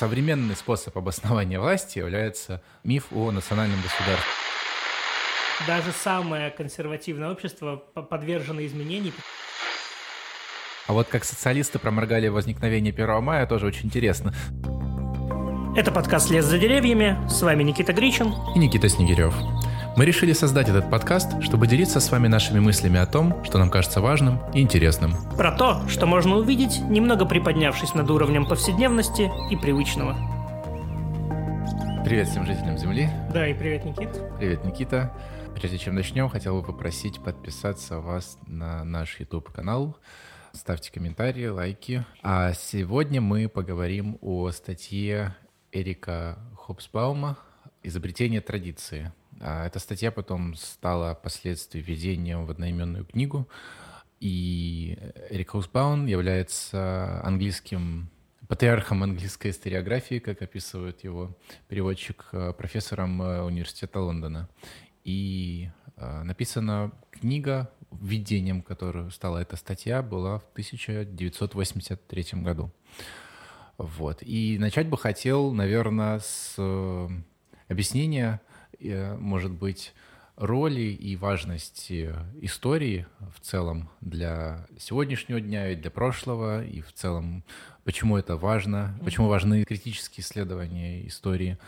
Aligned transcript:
современный 0.00 0.56
способ 0.56 0.96
обоснования 0.96 1.60
власти 1.60 1.98
является 1.98 2.62
миф 2.84 3.08
о 3.12 3.30
национальном 3.32 3.78
государстве. 3.82 4.32
Даже 5.66 5.92
самое 5.92 6.50
консервативное 6.50 7.30
общество 7.30 7.76
подвержено 7.76 8.64
изменениям. 8.64 9.12
А 10.86 10.94
вот 10.94 11.08
как 11.08 11.24
социалисты 11.24 11.78
проморгали 11.78 12.28
возникновение 12.28 12.94
1 12.94 13.22
мая, 13.22 13.46
тоже 13.46 13.66
очень 13.66 13.88
интересно. 13.88 14.32
Это 15.76 15.92
подкаст 15.92 16.30
«Лес 16.30 16.46
за 16.46 16.58
деревьями». 16.58 17.18
С 17.28 17.42
вами 17.42 17.62
Никита 17.62 17.92
Гричин. 17.92 18.32
И 18.56 18.58
Никита 18.58 18.88
Снегирев. 18.88 19.34
Мы 19.96 20.04
решили 20.04 20.32
создать 20.32 20.68
этот 20.68 20.88
подкаст, 20.88 21.42
чтобы 21.42 21.66
делиться 21.66 21.98
с 21.98 22.10
вами 22.12 22.28
нашими 22.28 22.60
мыслями 22.60 22.98
о 23.00 23.06
том, 23.06 23.42
что 23.44 23.58
нам 23.58 23.70
кажется 23.70 24.00
важным 24.00 24.40
и 24.54 24.60
интересным. 24.60 25.14
Про 25.36 25.50
то, 25.50 25.86
что 25.88 26.06
можно 26.06 26.36
увидеть, 26.36 26.80
немного 26.80 27.26
приподнявшись 27.26 27.94
над 27.94 28.08
уровнем 28.08 28.46
повседневности 28.46 29.30
и 29.50 29.56
привычного. 29.56 30.16
Привет 32.04 32.28
всем 32.28 32.46
жителям 32.46 32.78
Земли. 32.78 33.10
Да, 33.34 33.48
и 33.48 33.52
привет, 33.52 33.84
Никит. 33.84 34.10
Привет, 34.38 34.64
Никита. 34.64 35.12
Прежде 35.54 35.76
чем 35.76 35.96
начнем, 35.96 36.28
хотел 36.28 36.60
бы 36.60 36.64
попросить 36.64 37.20
подписаться 37.22 37.98
вас 37.98 38.38
на 38.46 38.84
наш 38.84 39.18
YouTube-канал. 39.18 39.96
Ставьте 40.52 40.92
комментарии, 40.92 41.48
лайки. 41.48 42.04
А 42.22 42.52
сегодня 42.52 43.20
мы 43.20 43.48
поговорим 43.48 44.18
о 44.20 44.50
статье 44.52 45.34
Эрика 45.72 46.38
Хопсбаума 46.56 47.36
«Изобретение 47.82 48.40
традиции». 48.40 49.12
А 49.40 49.66
эта 49.66 49.78
статья 49.78 50.10
потом 50.10 50.54
стала 50.54 51.14
впоследствии 51.14 51.80
введением 51.80 52.44
в 52.44 52.50
одноименную 52.50 53.04
книгу, 53.04 53.48
и 54.20 54.98
Эрик 55.30 55.52
Хаусбаун 55.52 56.06
является 56.06 57.22
английским 57.24 58.10
патриархом 58.50 59.02
английской 59.02 59.50
историографии, 59.50 60.18
как 60.18 60.42
описывает 60.42 61.04
его 61.04 61.34
переводчик, 61.68 62.26
э, 62.32 62.52
профессором 62.52 63.22
э, 63.22 63.42
университета 63.42 64.00
Лондона. 64.00 64.48
И 65.04 65.70
э, 65.96 66.22
написана 66.24 66.90
книга, 67.12 67.70
введением 67.92 68.62
которую 68.62 69.12
стала 69.12 69.38
эта 69.38 69.54
статья, 69.54 70.02
была 70.02 70.40
в 70.40 70.44
1983 70.52 72.24
году. 72.42 72.72
Вот. 73.78 74.18
И 74.22 74.58
начать 74.58 74.88
бы 74.88 74.98
хотел, 74.98 75.52
наверное, 75.52 76.18
с 76.18 76.56
объяснения 77.68 78.40
может 79.18 79.52
быть, 79.52 79.92
роли 80.40 80.80
и 80.80 81.16
важности 81.16 82.14
истории 82.40 83.06
в 83.36 83.40
целом 83.40 83.90
для 84.00 84.66
сегодняшнего 84.78 85.38
дня 85.38 85.70
и 85.70 85.76
для 85.76 85.90
прошлого, 85.90 86.64
и 86.64 86.80
в 86.80 86.92
целом, 86.94 87.44
почему 87.84 88.16
это 88.16 88.36
важно, 88.36 88.98
почему 89.04 89.28
важны 89.28 89.64
критические 89.64 90.24
исследования 90.24 91.06
истории. 91.06 91.58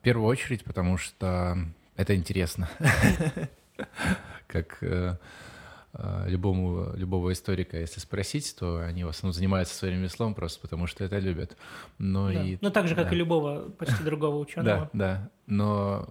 В 0.00 0.02
первую 0.02 0.26
очередь, 0.26 0.64
потому 0.64 0.96
что 0.96 1.58
это 1.96 2.16
интересно. 2.16 2.70
Как 4.46 4.78
э, 4.82 5.16
э, 5.92 6.24
любому, 6.28 6.96
любого 6.96 7.32
историка, 7.32 7.78
если 7.78 8.00
спросить, 8.00 8.56
то 8.58 8.78
они 8.78 9.04
в 9.04 9.08
основном 9.08 9.34
занимаются 9.34 9.74
своим 9.74 9.96
ремеслом 9.96 10.34
просто 10.34 10.60
потому, 10.60 10.86
что 10.86 11.04
это 11.04 11.18
любят. 11.18 11.58
Но 11.98 12.32
да. 12.32 12.42
и, 12.42 12.56
ну, 12.62 12.70
так 12.70 12.88
же, 12.88 12.94
как 12.94 13.10
да. 13.10 13.14
и 13.14 13.18
любого 13.18 13.68
почти 13.70 14.02
другого 14.02 14.38
ученого. 14.38 14.90
Да, 14.92 15.06
да. 15.06 15.30
Но 15.46 16.08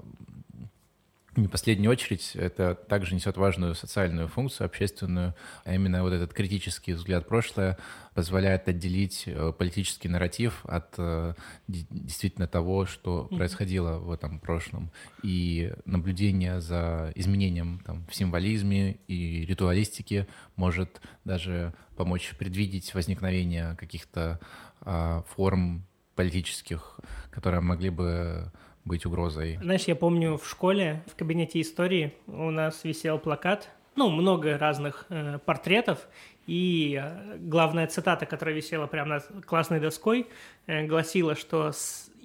не 1.36 1.48
последнюю 1.48 1.92
очередь, 1.92 2.36
это 2.36 2.76
также 2.76 3.16
несет 3.16 3.38
важную 3.38 3.76
социальную 3.76 4.28
функцию, 4.28 4.66
общественную, 4.66 5.34
а 5.66 5.73
именно 5.73 6.03
вот 6.03 6.14
этот 6.14 6.34
критический 6.34 6.94
взгляд 6.94 7.28
прошлое 7.28 7.78
позволяет 8.14 8.67
отделить 8.67 9.23
э, 9.26 9.52
политический 9.58 10.08
нарратив 10.08 10.64
от 10.66 10.94
э, 10.98 11.34
действительно 11.67 12.48
того, 12.48 12.86
что 12.86 13.26
происходило 13.26 13.98
в 13.98 14.11
этом 14.11 14.39
прошлом. 14.39 14.92
И 15.23 15.73
наблюдение 15.86 16.61
за 16.61 17.11
изменением 17.16 17.81
там, 17.86 18.06
в 18.08 18.16
символизме 18.16 18.98
и 19.08 19.45
ритуалистике 19.45 20.27
может 20.55 21.02
даже 21.26 21.73
помочь 21.95 22.33
предвидеть 22.38 22.93
возникновение 22.93 23.76
каких-то 23.76 24.39
а, 24.82 25.23
форм 25.36 25.86
политических, 26.16 26.99
которые 27.32 27.61
могли 27.61 27.89
бы 27.89 28.52
быть 28.86 29.05
угрозой. 29.05 29.58
Знаешь, 29.61 29.83
я 29.83 29.95
помню 29.95 30.38
в 30.38 30.48
школе, 30.48 31.04
в 31.08 31.16
кабинете 31.16 31.61
истории 31.61 32.14
у 32.27 32.49
нас 32.49 32.83
висел 32.83 33.17
плакат, 33.20 33.70
ну, 33.95 34.10
много 34.10 34.58
разных 34.58 35.05
э, 35.10 35.39
портретов, 35.45 36.08
и 36.48 36.99
э, 37.02 37.38
главная 37.38 37.88
цитата, 37.88 38.26
которая 38.26 38.55
висела 38.55 38.88
прямо 38.88 39.16
над 39.16 39.45
классной 39.45 39.80
доской, 39.80 40.27
э, 40.67 40.86
гласила, 40.86 41.36
что 41.36 41.72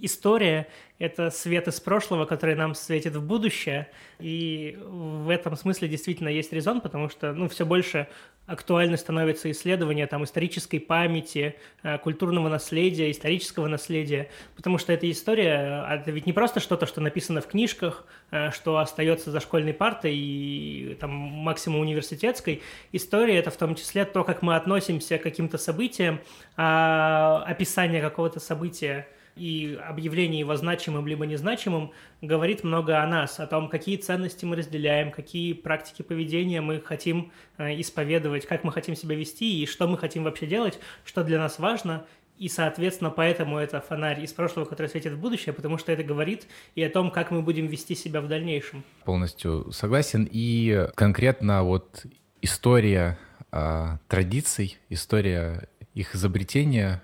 история— 0.00 0.68
это 0.98 1.30
свет 1.30 1.68
из 1.68 1.80
прошлого, 1.80 2.24
который 2.24 2.54
нам 2.54 2.74
светит 2.74 3.14
в 3.14 3.24
будущее, 3.24 3.90
и 4.18 4.78
в 4.82 5.28
этом 5.28 5.56
смысле 5.56 5.88
действительно 5.88 6.28
есть 6.28 6.52
резон, 6.52 6.80
потому 6.80 7.08
что, 7.08 7.32
ну, 7.32 7.48
все 7.48 7.66
больше 7.66 8.08
актуальны 8.48 8.96
становится 8.96 9.50
исследование 9.50 10.06
там 10.06 10.24
исторической 10.24 10.78
памяти, 10.78 11.54
э, 11.82 11.98
культурного 11.98 12.48
наследия, 12.48 13.10
исторического 13.10 13.68
наследия, 13.68 14.30
потому 14.56 14.78
что 14.78 14.92
эта 14.92 15.08
история, 15.10 15.84
а 15.86 15.96
это 15.96 16.10
ведь 16.10 16.26
не 16.26 16.32
просто 16.32 16.58
что-то, 16.58 16.86
что 16.86 17.00
написано 17.02 17.42
в 17.42 17.46
книжках, 17.46 18.06
э, 18.30 18.50
что 18.50 18.78
остается 18.78 19.30
за 19.30 19.40
школьной 19.40 19.74
партой 19.74 20.16
и 20.16 20.96
там 20.98 21.10
максимум 21.10 21.80
университетской. 21.80 22.62
История— 22.90 23.36
это 23.38 23.50
в 23.50 23.56
том 23.56 23.74
числе 23.74 24.06
то, 24.06 24.24
как 24.24 24.40
мы 24.40 24.56
относимся 24.56 25.18
к 25.18 25.22
каким-то 25.22 25.58
событиям, 25.58 26.20
а 26.56 27.44
описание 27.46 28.00
какого-то 28.00 28.40
события— 28.40 29.06
и 29.38 29.74
объявление 29.76 30.40
его 30.40 30.56
значимым 30.56 31.06
либо 31.06 31.26
незначимым 31.26 31.92
говорит 32.20 32.64
много 32.64 33.02
о 33.02 33.06
нас, 33.06 33.40
о 33.40 33.46
том, 33.46 33.68
какие 33.68 33.96
ценности 33.96 34.44
мы 34.44 34.56
разделяем, 34.56 35.10
какие 35.10 35.52
практики 35.52 36.02
поведения 36.02 36.60
мы 36.60 36.80
хотим 36.80 37.32
э, 37.56 37.80
исповедовать, 37.80 38.46
как 38.46 38.64
мы 38.64 38.72
хотим 38.72 38.96
себя 38.96 39.16
вести 39.16 39.62
и 39.62 39.66
что 39.66 39.86
мы 39.86 39.98
хотим 39.98 40.24
вообще 40.24 40.46
делать, 40.46 40.78
что 41.04 41.24
для 41.24 41.38
нас 41.38 41.58
важно. 41.58 42.04
И, 42.38 42.48
соответственно, 42.48 43.10
поэтому 43.10 43.58
это 43.58 43.80
фонарь 43.80 44.22
из 44.22 44.32
прошлого, 44.32 44.64
который 44.64 44.86
светит 44.86 45.12
в 45.12 45.20
будущее, 45.20 45.52
потому 45.52 45.76
что 45.76 45.90
это 45.90 46.04
говорит 46.04 46.46
и 46.76 46.82
о 46.84 46.88
том, 46.90 47.10
как 47.10 47.32
мы 47.32 47.42
будем 47.42 47.66
вести 47.66 47.96
себя 47.96 48.20
в 48.20 48.28
дальнейшем. 48.28 48.84
Полностью 49.04 49.72
согласен. 49.72 50.28
И 50.30 50.86
конкретно 50.94 51.64
вот 51.64 52.06
история 52.40 53.18
а, 53.50 53.98
традиций, 54.06 54.78
история 54.88 55.68
их 55.94 56.14
изобретения 56.14 57.02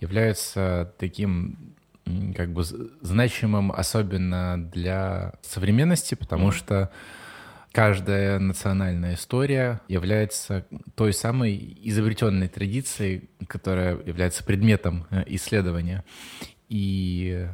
является 0.00 0.92
таким 0.98 1.71
как 2.36 2.52
бы 2.52 2.64
значимым, 3.00 3.72
особенно 3.72 4.70
для 4.72 5.34
современности, 5.42 6.14
потому 6.14 6.48
mm. 6.48 6.52
что 6.52 6.90
каждая 7.72 8.38
национальная 8.38 9.14
история 9.14 9.80
является 9.88 10.66
той 10.94 11.12
самой 11.12 11.78
изобретенной 11.82 12.48
традицией, 12.48 13.30
которая 13.46 13.98
является 14.04 14.44
предметом 14.44 15.06
э, 15.10 15.24
исследования. 15.26 16.04
И 16.68 17.48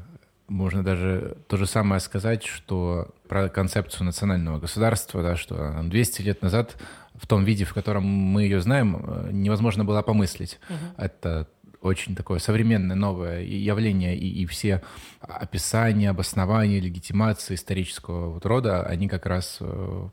можно 0.48 0.82
даже 0.82 1.36
то 1.46 1.56
же 1.56 1.66
самое 1.66 2.00
сказать, 2.00 2.44
что 2.44 3.14
про 3.28 3.48
концепцию 3.48 4.06
национального 4.06 4.58
государства, 4.58 5.22
да, 5.22 5.36
что 5.36 5.74
200 5.82 6.22
лет 6.22 6.42
назад 6.42 6.76
в 7.14 7.26
том 7.26 7.44
виде, 7.44 7.64
в 7.64 7.74
котором 7.74 8.04
мы 8.04 8.44
ее 8.44 8.60
знаем, 8.60 8.96
э, 8.96 9.28
невозможно 9.32 9.84
было 9.84 10.02
помыслить. 10.02 10.58
Uh-huh. 10.68 11.04
Это 11.04 11.48
очень 11.80 12.16
такое 12.16 12.38
современное 12.38 12.96
новое 12.96 13.42
явление, 13.42 14.16
и, 14.16 14.42
и 14.42 14.46
все 14.46 14.82
описания, 15.20 16.10
обоснования, 16.10 16.80
легитимации 16.80 17.54
исторического 17.54 18.30
вот 18.30 18.46
рода, 18.46 18.82
они 18.84 19.08
как 19.08 19.26
раз 19.26 19.58
э, 19.60 20.08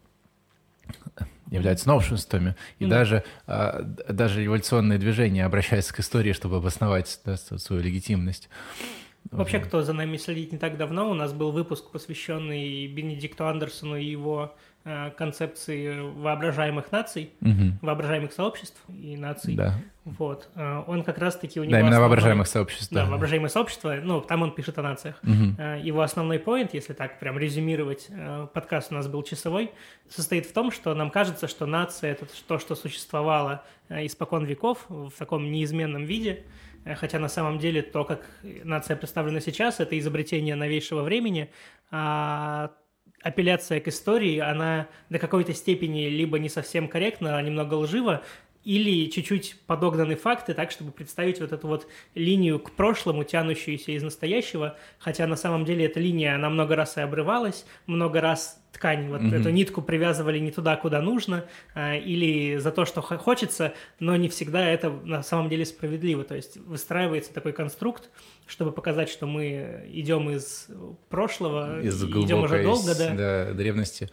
являются 1.50 1.88
новшествами. 1.88 2.56
И 2.80 2.86
mm 2.86 2.90
даже, 2.90 3.24
а, 3.48 3.82
даже 3.82 4.44
революционные 4.44 5.00
движения 5.00 5.46
обращаются 5.46 5.94
к 5.94 6.00
истории, 6.00 6.34
чтобы 6.34 6.58
обосновать 6.58 7.20
да, 7.26 7.38
свою 7.38 7.82
легитимность. 7.82 8.50
Вообще, 9.32 9.60
кто 9.60 9.82
за 9.82 9.94
нами 9.94 10.18
следит 10.18 10.52
не 10.52 10.60
так 10.60 10.78
давно, 10.78 11.10
у 11.10 11.16
нас 11.16 11.34
был 11.34 11.52
выпуск, 11.52 11.90
посвященный 11.92 12.88
Бенедикту 12.88 13.48
Андерсону 13.48 13.96
и 13.96 14.06
его 14.06 14.56
концепции 15.18 16.00
воображаемых 16.00 16.92
наций, 16.92 17.32
угу. 17.42 17.74
воображаемых 17.82 18.32
сообществ 18.32 18.80
и 18.88 19.18
наций. 19.18 19.56
Да. 19.56 19.74
Вот. 20.04 20.48
Э, 20.54 20.84
он 20.86 21.02
как 21.02 21.18
раз-таки 21.18 21.60
у 21.60 21.64
него... 21.64 21.72
Да, 21.72 21.80
именно 21.80 21.96
основной... 21.96 22.10
воображаемых 22.10 22.48
сообществ. 22.48 22.94
Да, 22.94 23.04
да, 23.04 23.10
воображаемые 23.10 23.50
сообщества, 23.50 23.96
ну, 24.04 24.22
там 24.22 24.44
он 24.44 24.52
пишет 24.52 24.78
о 24.78 24.84
нациях. 24.84 25.20
Угу. 25.24 25.62
Его 25.82 26.02
основной 26.02 26.38
поинт, 26.38 26.76
если 26.76 26.94
так 26.94 27.18
прям 27.20 27.40
резюмировать, 27.40 28.10
подкаст 28.54 28.92
у 28.92 28.96
нас 28.96 29.08
был 29.08 29.24
часовой, 29.24 29.72
состоит 30.08 30.46
в 30.46 30.54
том, 30.54 30.70
что 30.70 30.94
нам 30.94 31.10
кажется, 31.10 31.48
что 31.48 31.66
нация— 31.66 32.12
это 32.14 32.28
то, 32.48 32.60
что 32.60 32.76
существовало 32.76 33.64
испокон 33.90 34.46
веков 34.46 34.86
в 34.88 35.14
таком 35.18 35.52
неизменном 35.52 36.06
виде, 36.06 36.44
хотя 36.98 37.18
на 37.18 37.28
самом 37.30 37.58
деле 37.58 37.82
то, 37.82 38.04
как 38.04 38.30
нация 38.44 38.96
представлена 38.96 39.40
сейчас, 39.40 39.80
это 39.80 39.98
изобретение 39.98 40.54
новейшего 40.54 41.02
времени, 41.02 41.50
а 41.90 42.72
апелляция 43.26 43.80
к 43.80 43.88
истории, 43.88 44.38
она 44.38 44.88
до 45.10 45.18
какой-то 45.18 45.52
степени 45.56 46.06
либо 46.10 46.38
не 46.38 46.48
совсем 46.48 46.88
корректна, 46.88 47.38
а 47.38 47.42
немного 47.42 47.74
лжива, 47.74 48.22
или 48.66 49.10
чуть-чуть 49.10 49.58
подогнаны 49.68 50.16
факты 50.16 50.54
так, 50.54 50.72
чтобы 50.72 50.92
представить 50.92 51.40
вот 51.40 51.54
эту 51.54 51.68
вот 51.68 51.88
линию 52.16 52.60
к 52.60 52.72
прошлому, 52.72 53.24
тянущуюся 53.24 53.92
из 53.92 54.04
настоящего, 54.04 54.76
хотя 54.98 55.28
на 55.28 55.36
самом 55.36 55.66
деле 55.66 55.86
эта 55.86 56.00
линия, 56.00 56.36
она 56.36 56.50
много 56.50 56.76
раз 56.76 56.98
и 56.98 57.02
обрывалась, 57.02 57.66
много 57.86 58.20
раз 58.22 58.60
ткань, 58.74 59.08
вот 59.08 59.22
mm-hmm. 59.22 59.40
эту 59.40 59.50
нитку 59.52 59.82
привязывали 59.82 60.40
не 60.40 60.52
туда, 60.52 60.76
куда 60.76 61.02
нужно, 61.02 61.46
а, 61.74 61.96
или 61.96 62.58
за 62.58 62.72
то, 62.72 62.86
что 62.86 63.02
хочется, 63.02 63.74
но 64.00 64.16
не 64.18 64.28
всегда 64.28 64.68
это 64.68 64.90
на 64.90 65.24
самом 65.24 65.48
деле 65.48 65.66
справедливо. 65.66 66.24
То 66.24 66.36
есть 66.36 66.58
выстраивается 66.58 67.34
такой 67.34 67.54
конструкт, 67.54 68.10
чтобы 68.48 68.72
показать, 68.72 69.10
что 69.10 69.28
мы 69.28 69.86
идем 69.94 70.30
из 70.30 70.68
прошлого, 71.10 71.82
из 71.82 72.04
идем 72.04 72.44
уже 72.44 72.64
долго, 72.64 72.96
да. 72.96 73.14
да, 73.14 73.54
древности. 73.54 74.10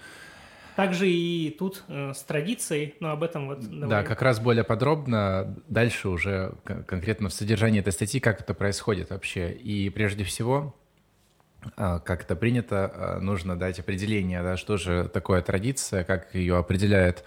Также 0.77 1.09
и 1.09 1.51
тут 1.51 1.85
э, 1.89 2.13
с 2.15 2.23
традицией, 2.23 2.95
но 3.01 3.11
об 3.11 3.23
этом 3.23 3.49
вот... 3.49 3.61
Давай. 3.61 3.89
Да, 3.89 4.03
как 4.03 4.23
раз 4.23 4.41
более 4.41 4.65
подробно, 4.65 5.55
дальше 5.69 6.09
уже 6.09 6.55
конкретно 6.65 7.29
в 7.29 7.35
содержании 7.35 7.81
этой 7.81 7.93
статьи, 7.93 8.21
как 8.21 8.41
это 8.41 8.55
происходит 8.55 9.11
вообще. 9.11 9.53
И 9.53 9.91
прежде 9.91 10.25
всего, 10.25 10.75
э, 11.77 12.01
как 12.05 12.23
это 12.23 12.37
принято, 12.37 12.91
э, 12.95 13.19
нужно 13.21 13.59
дать 13.59 13.79
определение, 13.81 14.43
да, 14.43 14.57
что 14.57 14.79
же 14.79 15.09
такое 15.13 15.43
традиция, 15.43 16.05
как 16.05 16.35
ее 16.35 16.57
определяет 16.57 17.23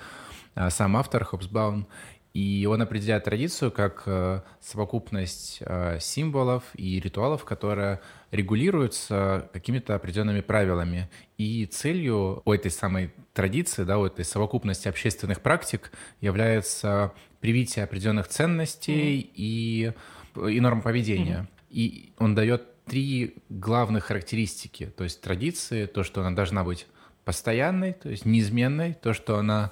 э, 0.55 0.69
сам 0.71 0.97
автор 0.97 1.23
Хобсбаун. 1.23 1.87
И 2.35 2.67
он 2.69 2.81
определяет 2.81 3.23
традицию 3.23 3.71
как 3.71 4.03
э, 4.07 4.41
совокупность 4.59 5.59
э, 5.61 5.99
символов 6.01 6.63
и 6.73 6.99
ритуалов, 6.99 7.45
которые 7.45 8.01
регулируются 8.29 9.49
какими-то 9.53 9.95
определенными 9.95 10.41
правилами. 10.41 11.09
И 11.37 11.65
целью 11.65 12.41
у 12.43 12.51
этой 12.51 12.71
самой 12.71 13.13
традиции, 13.33 13.85
да, 13.85 13.99
у 13.99 14.05
этой 14.05 14.25
совокупности 14.25 14.89
общественных 14.89 15.39
практик 15.39 15.93
является 16.19 17.13
привитие 17.39 17.85
определенных 17.85 18.27
ценностей 18.27 19.21
mm-hmm. 19.21 19.31
и, 19.35 19.93
и 20.49 20.59
норм 20.59 20.81
поведения. 20.81 21.47
Mm-hmm. 21.47 21.67
И 21.69 22.13
он 22.17 22.35
дает 22.35 22.83
три 22.83 23.35
главных 23.47 24.03
характеристики. 24.03 24.87
То 24.87 25.05
есть 25.05 25.21
традиции, 25.21 25.85
то, 25.85 26.03
что 26.03 26.19
она 26.19 26.35
должна 26.35 26.65
быть 26.65 26.85
постоянной, 27.23 27.93
то 27.93 28.09
есть 28.09 28.25
неизменной, 28.25 28.93
то, 28.93 29.13
что 29.13 29.37
она 29.37 29.71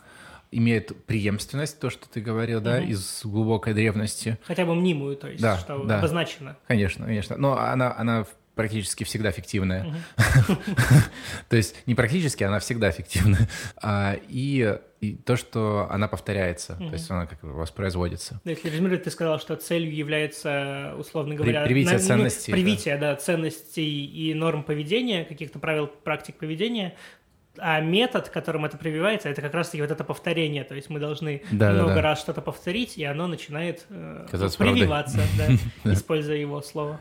имеет 0.58 1.06
преемственность, 1.06 1.80
то, 1.80 1.90
что 1.90 2.08
ты 2.08 2.22
говорил, 2.22 2.60
угу. 2.60 2.66
да, 2.66 2.80
из 2.80 3.22
глубокой 3.24 3.74
древности. 3.74 4.38
Хотя 4.44 4.66
бы 4.66 4.76
мнимую, 4.76 5.16
то 5.16 5.28
есть, 5.28 5.42
да, 5.42 5.58
что 5.58 5.84
да. 5.84 6.00
обозначено. 6.00 6.58
Конечно, 6.68 7.06
конечно. 7.06 7.38
Но 7.38 7.58
она, 7.58 7.96
она 7.96 8.26
практически 8.56 9.04
всегда 9.04 9.32
фиктивная. 9.32 9.96
То 11.50 11.56
есть 11.56 11.76
не 11.86 11.96
практически, 11.96 12.44
она 12.44 12.60
всегда 12.60 12.92
фиктивная. 12.92 13.50
А, 13.78 14.16
и, 14.28 14.78
и 15.02 15.16
то, 15.16 15.36
что 15.36 15.88
она 15.90 16.08
повторяется, 16.08 16.76
то 16.76 16.94
есть 16.94 17.10
она 17.10 17.26
как 17.26 17.42
бы 17.42 17.54
воспроизводится. 17.54 18.40
Да, 18.44 18.52
если 18.52 18.70
резюмировать, 18.70 19.04
ты 19.04 19.12
сказал, 19.12 19.40
что 19.40 19.56
целью 19.56 19.94
является, 19.94 20.94
условно 20.98 21.36
говоря... 21.36 21.64
Привитие 21.64 22.00
ценностей. 22.00 22.52
Привитие, 22.52 22.98
да, 22.98 23.16
ценностей 23.16 24.06
и 24.06 24.34
норм 24.34 24.64
поведения, 24.64 25.26
каких-то 25.26 25.60
правил, 25.60 25.88
практик 25.88 26.36
поведения, 26.38 26.96
а 27.58 27.80
метод, 27.82 28.30
которым 28.30 28.66
это 28.66 28.78
прививается, 28.78 29.30
это 29.30 29.42
как 29.42 29.54
раз-таки 29.54 29.82
вот 29.82 29.92
это 29.92 30.04
повторение. 30.04 30.64
То 30.64 30.76
есть 30.76 30.90
мы 30.90 31.00
должны 31.00 31.44
да, 31.52 31.72
много 31.72 31.90
да, 31.90 31.96
да. 31.96 32.02
раз 32.02 32.20
что-то 32.20 32.42
повторить, 32.42 32.98
и 32.98 33.04
оно 33.04 33.28
начинает 33.28 33.86
э, 33.90 34.26
прививаться, 34.58 35.20
да, 35.84 35.94
используя 35.94 36.38
его 36.38 36.62
слово. 36.62 37.00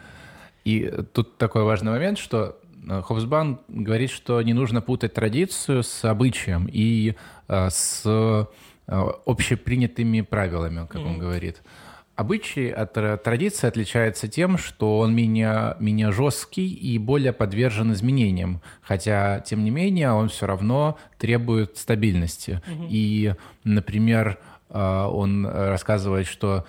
И 0.64 0.92
тут 1.12 1.38
такой 1.38 1.62
важный 1.62 1.92
момент, 1.92 2.18
что 2.18 2.58
э, 2.88 3.02
Хобсбан 3.02 3.60
говорит, 3.68 4.10
что 4.10 4.42
не 4.42 4.52
нужно 4.52 4.82
путать 4.82 5.14
традицию 5.14 5.82
с 5.82 6.04
обычаем 6.04 6.68
и 6.70 7.14
э, 7.48 7.70
с 7.70 8.02
э, 8.04 8.44
общепринятыми 8.86 10.20
правилами, 10.20 10.86
как 10.86 11.00
mm-hmm. 11.00 11.06
он 11.06 11.18
говорит. 11.18 11.62
Обычай 12.14 12.68
от 12.68 12.92
традиции 12.92 13.66
отличается 13.66 14.28
тем, 14.28 14.58
что 14.58 14.98
он 14.98 15.14
менее, 15.14 15.76
менее 15.80 16.12
жесткий 16.12 16.68
и 16.68 16.98
более 16.98 17.32
подвержен 17.32 17.92
изменениям, 17.92 18.60
хотя, 18.82 19.40
тем 19.40 19.64
не 19.64 19.70
менее, 19.70 20.12
он 20.12 20.28
все 20.28 20.46
равно 20.46 20.98
требует 21.18 21.78
стабильности. 21.78 22.60
Угу. 22.66 22.86
И, 22.90 23.34
например, 23.64 24.38
а, 24.68 25.08
он 25.08 25.46
рассказывает, 25.46 26.26
что 26.26 26.66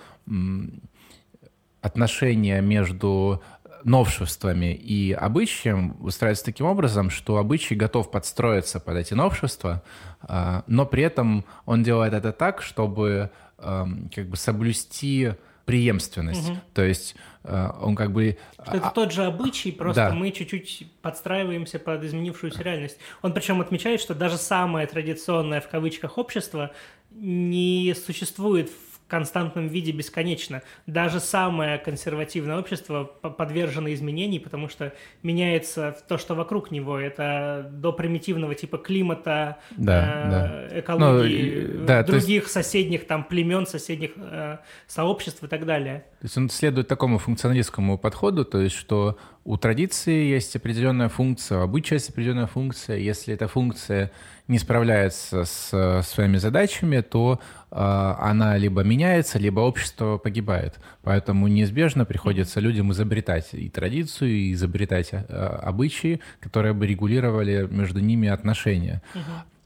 отношения 1.82 2.62
между 2.62 3.42
новшествами 3.84 4.74
и 4.74 5.12
обычаем 5.12 5.92
выстраивается 5.94 6.44
таким 6.44 6.66
образом, 6.66 7.10
что 7.10 7.36
обычай 7.36 7.74
готов 7.74 8.10
подстроиться 8.10 8.80
под 8.80 8.96
эти 8.96 9.14
новшества, 9.14 9.82
а, 10.22 10.64
но 10.66 10.86
при 10.86 11.02
этом 11.02 11.44
он 11.66 11.82
делает 11.82 12.12
это 12.14 12.32
так, 12.32 12.62
чтобы 12.62 13.30
как 13.56 14.28
бы 14.28 14.36
соблюсти 14.36 15.34
преемственность. 15.64 16.50
Угу. 16.50 16.58
То 16.74 16.82
есть 16.82 17.16
э, 17.44 17.70
он 17.80 17.96
как 17.96 18.12
бы... 18.12 18.38
Что 18.62 18.76
это 18.76 18.88
а, 18.88 18.90
тот 18.90 19.12
же 19.12 19.24
обычай, 19.24 19.72
просто 19.72 20.08
да. 20.08 20.14
мы 20.14 20.30
чуть-чуть 20.30 20.92
подстраиваемся 21.00 21.78
под 21.78 22.04
изменившуюся 22.04 22.62
реальность. 22.62 22.98
Он 23.22 23.32
причем 23.32 23.60
отмечает, 23.60 24.00
что 24.00 24.14
даже 24.14 24.36
самое 24.36 24.86
традиционное 24.86 25.60
в 25.60 25.68
кавычках 25.68 26.18
общество 26.18 26.72
не 27.10 27.94
существует 27.94 28.70
в 28.70 28.93
константном 29.14 29.68
виде 29.68 29.92
бесконечно. 29.92 30.60
Даже 30.88 31.20
самое 31.20 31.78
консервативное 31.78 32.58
общество 32.58 33.04
подвержено 33.04 33.92
изменений, 33.92 34.40
потому 34.40 34.68
что 34.68 34.92
меняется 35.22 35.96
то, 36.08 36.18
что 36.18 36.34
вокруг 36.34 36.72
него. 36.72 36.98
Это 36.98 37.70
до 37.70 37.92
примитивного 37.92 38.56
типа 38.56 38.76
климата, 38.78 39.58
да, 39.76 40.00
э, 40.02 40.30
да. 40.30 40.80
экологии, 40.80 41.70
ну, 41.74 41.86
да, 41.86 42.02
других 42.02 42.42
есть... 42.42 42.52
соседних 42.52 43.06
там 43.06 43.22
племен, 43.22 43.68
соседних 43.68 44.10
э, 44.16 44.58
сообществ 44.88 45.44
и 45.44 45.46
так 45.46 45.64
далее. 45.64 46.06
То 46.18 46.24
есть 46.24 46.36
он 46.36 46.50
следует 46.50 46.88
такому 46.88 47.18
функционалистскому 47.18 47.96
подходу, 47.98 48.44
то 48.44 48.60
есть 48.60 48.74
что 48.74 49.16
у 49.44 49.56
традиции 49.56 50.24
есть 50.24 50.56
определенная 50.56 51.08
функция, 51.08 51.58
у 51.58 51.62
обычая 51.62 51.96
есть 51.96 52.10
определенная 52.10 52.46
функция. 52.48 52.96
Если 52.96 53.32
эта 53.32 53.46
функция 53.46 54.10
не 54.46 54.58
справляется 54.58 55.44
с 55.44 56.02
своими 56.02 56.36
задачами, 56.36 57.00
то 57.00 57.40
э, 57.70 57.76
она 57.76 58.58
либо 58.58 58.82
меняется, 58.82 59.38
либо 59.38 59.60
общество 59.60 60.18
погибает. 60.18 60.78
Поэтому 61.02 61.48
неизбежно 61.48 62.04
приходится 62.04 62.60
людям 62.60 62.92
изобретать 62.92 63.48
и 63.52 63.70
традицию, 63.70 64.30
и 64.30 64.52
изобретать 64.52 65.10
э, 65.12 65.18
обычаи, 65.18 66.20
которые 66.40 66.74
бы 66.74 66.86
регулировали 66.86 67.66
между 67.70 68.00
ними 68.00 68.28
отношения. 68.28 69.02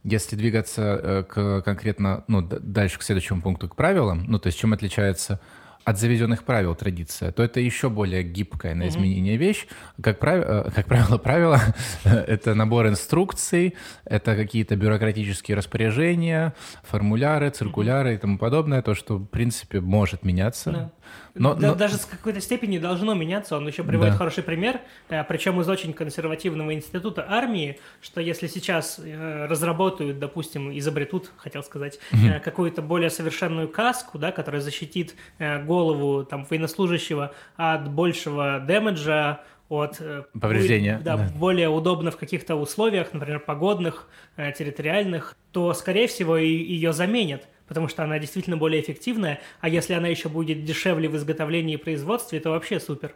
Если 0.05 0.37
двигаться 0.37 0.83
э, 0.83 1.25
к 1.25 1.63
конкретно, 1.63 2.25
ну, 2.29 2.41
дальше 2.43 2.99
к 2.99 3.03
следующему 3.03 3.43
пункту, 3.43 3.69
к 3.69 3.75
правилам, 3.75 4.25
ну, 4.29 4.39
то 4.39 4.47
есть 4.47 4.59
чем 4.59 4.73
отличается 4.73 5.41
от 5.88 5.99
заведенных 5.99 6.44
правил 6.44 6.75
традиция, 6.75 7.32
то 7.32 7.43
это 7.43 7.61
еще 7.61 7.88
более 7.88 8.23
гибкая 8.23 8.75
на 8.75 8.88
изменение 8.88 9.37
mm-hmm. 9.37 9.38
вещь. 9.38 9.67
Как, 10.02 10.19
прав... 10.19 10.44
Э, 10.46 10.71
как 10.75 10.87
правило, 10.87 11.16
правила— 11.16 11.61
это 12.04 12.54
набор 12.54 12.88
инструкций, 12.88 13.75
это 14.04 14.37
какие-то 14.37 14.76
бюрократические 14.76 15.57
распоряжения, 15.57 16.54
формуляры, 16.83 17.49
циркуляры 17.49 18.11
mm-hmm. 18.11 18.16
и 18.16 18.18
тому 18.18 18.38
подобное, 18.38 18.83
то, 18.83 18.95
что, 18.95 19.16
в 19.16 19.26
принципе, 19.26 19.80
может 19.80 20.25
меняться. 20.25 20.71
Yeah. 20.71 20.90
Но, 21.35 21.55
да, 21.55 21.69
но... 21.69 21.75
Даже 21.75 21.97
с 21.97 22.05
какой-то 22.05 22.41
степени 22.41 22.79
должно 22.79 23.15
меняться. 23.15 23.57
Он 23.57 23.67
еще 23.67 23.85
приводит 23.85 24.15
да. 24.15 24.19
хороший 24.19 24.43
пример, 24.43 24.81
э, 25.09 25.23
причем 25.25 25.61
из 25.61 25.69
очень 25.69 25.93
консервативного 25.93 26.75
института 26.75 27.27
армии, 27.29 27.79
что 28.00 28.21
если 28.21 28.47
сейчас 28.47 28.99
э, 28.99 29.47
разработают, 29.47 30.19
допустим, 30.19 30.77
изобретут, 30.77 31.31
хотел 31.37 31.62
сказать, 31.62 31.99
угу. 32.12 32.41
какую-то 32.45 32.83
более 32.83 33.11
совершенную 33.11 33.69
каску, 33.69 34.19
да, 34.19 34.33
которая 34.33 34.61
защитит 34.61 35.15
голову 35.38 36.25
там, 36.25 36.47
военнослужащего 36.49 37.33
от 37.57 37.91
большего 37.91 38.61
дэмэджа, 38.67 39.41
от 39.69 40.00
повреждения, 40.41 41.00
да, 41.05 41.17
да. 41.17 41.29
более 41.37 41.69
удобно 41.69 42.11
в 42.11 42.17
каких-то 42.17 42.57
условиях, 42.57 43.12
например, 43.12 43.41
погодных, 43.41 44.09
территориальных, 44.37 45.37
то, 45.53 45.75
скорее 45.75 46.07
всего, 46.09 46.38
и 46.38 46.49
ее 46.49 46.93
заменят 46.93 47.47
потому 47.69 47.89
что 47.89 48.03
она 48.03 48.19
действительно 48.19 48.57
более 48.57 48.83
эффективная, 48.83 49.41
а 49.61 49.69
если 49.69 49.95
она 49.95 50.09
еще 50.09 50.29
будет 50.29 50.65
дешевле 50.65 51.09
в 51.09 51.17
изготовлении 51.17 51.75
и 51.75 51.77
производстве, 51.77 52.41
то 52.41 52.51
вообще 52.51 52.81
супер. 52.81 53.15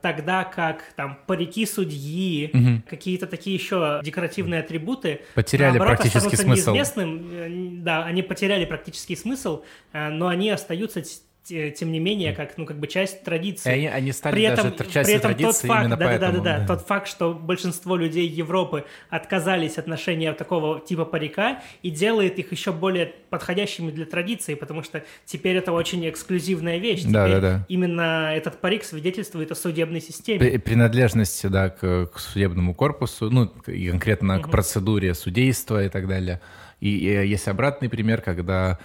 Тогда 0.00 0.44
как 0.44 0.82
там 0.96 1.18
парики 1.26 1.66
судьи, 1.66 2.50
угу. 2.54 2.82
какие-то 2.88 3.26
такие 3.26 3.54
еще 3.54 4.00
декоративные 4.02 4.60
атрибуты 4.60 5.20
потеряли 5.34 5.76
наоборот, 5.76 5.98
практический 5.98 6.36
смысл. 6.36 6.70
Неизвестным, 6.70 7.28
э, 7.30 7.48
да, 7.82 8.04
они 8.04 8.22
потеряли 8.22 8.64
практический 8.64 9.14
смысл, 9.14 9.62
э, 9.92 10.08
но 10.08 10.28
они 10.28 10.48
остаются 10.48 11.02
тем 11.50 11.92
не 11.92 11.98
менее, 11.98 12.32
как, 12.32 12.56
ну, 12.56 12.66
как 12.66 12.78
бы 12.78 12.86
часть 12.86 13.22
традиции. 13.22 13.68
И 13.68 13.72
они, 13.72 13.86
они 13.86 14.12
стали 14.12 14.34
при 14.34 14.42
этом, 14.44 14.70
даже 14.70 14.90
частью 14.90 15.04
при 15.04 15.14
этом 15.14 15.30
традиции 15.30 15.66
тот 15.66 15.68
факт, 15.68 15.80
именно 15.80 15.96
да, 15.96 16.04
поэтому. 16.06 16.38
Да, 16.38 16.42
да, 16.42 16.58
да, 16.58 16.66
тот 16.66 16.86
факт, 16.86 17.08
что 17.08 17.34
большинство 17.34 17.96
людей 17.96 18.28
Европы 18.28 18.84
отказались 19.08 19.78
от 19.78 19.86
ношения 19.86 20.32
такого 20.32 20.80
типа 20.80 21.04
парика 21.04 21.62
и 21.82 21.90
делает 21.90 22.38
их 22.38 22.52
еще 22.52 22.72
более 22.72 23.06
подходящими 23.30 23.90
для 23.90 24.06
традиции, 24.06 24.54
потому 24.54 24.82
что 24.82 25.04
теперь 25.24 25.56
это 25.56 25.72
очень 25.72 26.08
эксклюзивная 26.08 26.78
вещь. 26.78 27.02
Да, 27.04 27.28
да, 27.28 27.40
да. 27.40 27.66
Именно 27.68 28.32
этот 28.34 28.60
парик 28.60 28.84
свидетельствует 28.84 29.50
о 29.50 29.54
судебной 29.54 30.00
системе. 30.00 30.58
Принадлежности, 30.58 31.46
да, 31.46 31.70
к, 31.70 32.06
к 32.06 32.18
судебному 32.18 32.74
корпусу, 32.74 33.30
ну, 33.30 33.52
и 33.66 33.90
конкретно 33.90 34.38
угу. 34.38 34.48
к 34.48 34.50
процедуре 34.50 35.14
судейства 35.14 35.84
и 35.84 35.88
так 35.88 36.08
далее. 36.08 36.40
И, 36.80 36.88
и 36.96 37.28
есть 37.28 37.48
обратный 37.48 37.88
пример, 37.88 38.22
когда 38.22 38.78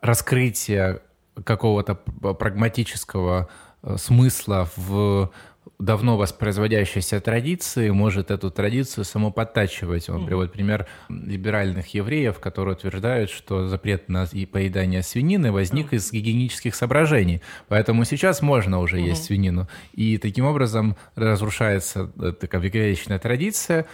раскрытие 0.00 1.00
какого-то 1.44 1.94
прагматического 1.94 3.48
э, 3.82 3.96
смысла 3.98 4.68
в 4.76 5.30
давно 5.78 6.16
воспроизводящейся 6.16 7.20
традиции 7.20 7.90
может 7.90 8.30
эту 8.30 8.50
традицию 8.50 9.04
самоподтачивать. 9.04 10.08
Он 10.08 10.26
приводит 10.26 10.52
пример 10.52 10.86
либеральных 11.08 11.88
евреев, 11.88 12.38
которые 12.38 12.74
утверждают, 12.74 13.30
что 13.30 13.66
запрет 13.66 14.08
на 14.08 14.26
поедание 14.50 15.02
свинины 15.02 15.52
возник 15.52 15.92
из 15.92 16.10
гигиенических 16.12 16.74
соображений. 16.74 17.42
Поэтому 17.68 18.04
сейчас 18.04 18.42
можно 18.42 18.80
уже 18.80 19.00
есть 19.00 19.24
свинину. 19.24 19.68
И 19.92 20.18
таким 20.18 20.46
образом 20.46 20.96
разрушается 21.14 22.10
э, 22.18 22.32
такая 22.32 22.60
вековечная 22.60 23.18
традиция, 23.18 23.86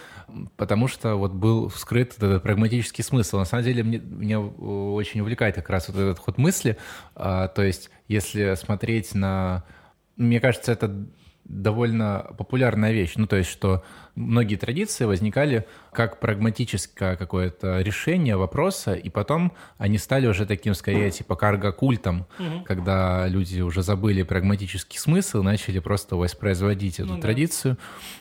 потому 0.57 0.87
что 0.87 1.15
вот 1.15 1.33
был 1.33 1.69
вскрыт 1.69 2.13
этот 2.17 2.43
прагматический 2.43 3.03
смысл. 3.03 3.39
На 3.39 3.45
самом 3.45 3.65
деле 3.65 3.83
мне, 3.83 3.99
меня 3.99 4.39
очень 4.39 5.21
увлекает 5.21 5.55
как 5.55 5.69
раз 5.69 5.87
вот 5.89 5.97
этот 5.97 6.19
ход 6.19 6.37
мысли. 6.37 6.77
А, 7.15 7.47
то 7.47 7.63
есть 7.63 7.89
если 8.07 8.55
смотреть 8.55 9.13
на... 9.15 9.63
Мне 10.15 10.39
кажется, 10.39 10.71
это 10.71 11.07
довольно 11.45 12.33
популярная 12.37 12.91
вещь. 12.91 13.13
Ну, 13.15 13.27
то 13.27 13.35
есть, 13.35 13.49
что 13.49 13.83
многие 14.15 14.55
традиции 14.55 15.05
возникали 15.05 15.65
как 15.91 16.19
прагматическое 16.19 17.15
какое-то 17.15 17.81
решение 17.81 18.37
вопроса, 18.37 18.93
и 18.93 19.09
потом 19.09 19.51
они 19.77 19.97
стали 19.97 20.27
уже 20.27 20.45
таким, 20.45 20.73
скорее, 20.73 21.11
типа 21.11 21.35
карго-культом, 21.35 22.25
угу. 22.39 22.63
когда 22.65 23.27
люди 23.27 23.61
уже 23.61 23.83
забыли 23.83 24.23
прагматический 24.23 24.99
смысл, 24.99 25.43
начали 25.43 25.79
просто 25.79 26.15
воспроизводить 26.15 26.99
эту 26.99 27.15
ну, 27.15 27.21
традицию 27.21 27.77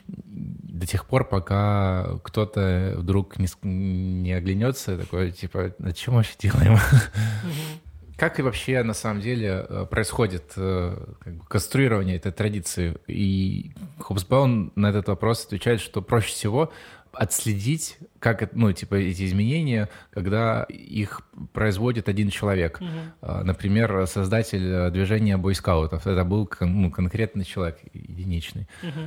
да. 0.09 0.23
до 0.27 0.87
тех 0.87 1.07
пор, 1.07 1.29
пока 1.29 2.19
кто-то 2.25 2.95
вдруг 2.97 3.39
не, 3.39 3.49
не 3.63 4.33
оглянется, 4.33 4.99
такой, 4.99 5.31
типа, 5.31 5.75
на 5.79 5.93
чем 5.93 6.15
вообще 6.15 6.35
делаем? 6.39 6.75
Угу. 6.75 6.81
Как 8.23 8.39
и 8.39 8.43
вообще 8.43 8.85
на 8.85 8.95
самом 8.95 9.21
деле 9.21 9.67
э, 9.69 9.85
происходит 9.91 10.53
э, 10.55 10.97
как 11.19 11.35
бы, 11.39 11.45
конструирование 11.45 12.15
этой 12.15 12.31
традиции? 12.31 12.95
И 13.09 13.73
Хобсбаун 13.99 14.71
на 14.77 14.91
этот 14.91 15.09
вопрос 15.09 15.45
отвечает, 15.45 15.81
что 15.81 16.03
проще 16.03 16.29
всего 16.29 16.73
отследить, 17.13 17.99
как 18.21 18.53
ну, 18.53 18.71
типа, 18.71 18.95
эти 18.95 19.27
изменения, 19.27 19.89
когда 20.13 20.63
их 20.69 21.23
производит 21.53 22.09
один 22.09 22.31
человек. 22.31 22.81
Угу. 22.81 23.43
Например, 23.43 24.07
создатель 24.07 24.69
э, 24.73 24.91
движения 24.93 25.37
бойскаутов. 25.37 26.07
Это 26.07 26.23
был 26.23 26.49
ну, 26.61 26.93
конкретный 26.93 27.45
человек, 27.45 27.81
единичный. 27.93 28.69
Угу. 28.85 29.01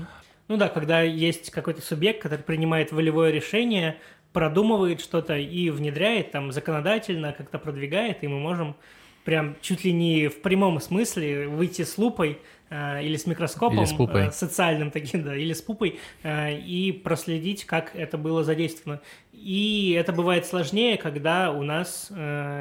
Ну 0.49 0.57
да, 0.57 0.67
когда 0.67 0.99
есть 1.03 1.51
какой-то 1.51 1.81
субъект, 1.81 2.21
который 2.21 2.41
принимает 2.41 2.91
волевое 2.91 3.31
решение, 3.31 3.95
продумывает 4.33 4.99
что-то 4.99 5.37
и 5.37 5.69
внедряет 5.69 6.31
там 6.31 6.51
законодательно, 6.51 7.31
как-то 7.31 7.59
продвигает, 7.59 8.21
и 8.21 8.27
мы 8.27 8.41
можем 8.41 8.75
прям 9.25 9.57
чуть 9.59 9.83
ли 9.83 9.91
не 9.91 10.27
в 10.29 10.41
прямом 10.41 10.79
смысле 10.79 11.47
выйти 11.47 11.81
с 11.81 11.97
лупой 11.97 12.39
э, 12.69 13.03
или 13.03 13.17
с 13.17 13.25
микроскопом 13.25 13.79
или 13.79 13.85
с 13.85 13.93
э, 13.93 14.31
социальным 14.31 14.91
таким, 14.91 15.23
да, 15.23 15.35
или 15.35 15.51
с 15.51 15.61
пупой 15.61 15.99
э, 16.23 16.57
и 16.59 16.91
проследить, 16.91 17.65
как 17.65 17.93
это 17.95 18.17
было 18.17 18.43
задействовано. 18.43 19.01
И 19.33 19.95
это 19.99 20.13
бывает 20.13 20.45
сложнее, 20.45 20.97
когда 20.97 21.51
у 21.51 21.63
нас 21.63 22.09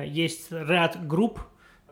есть 0.06 0.50
ряд 0.50 1.06
групп, 1.06 1.38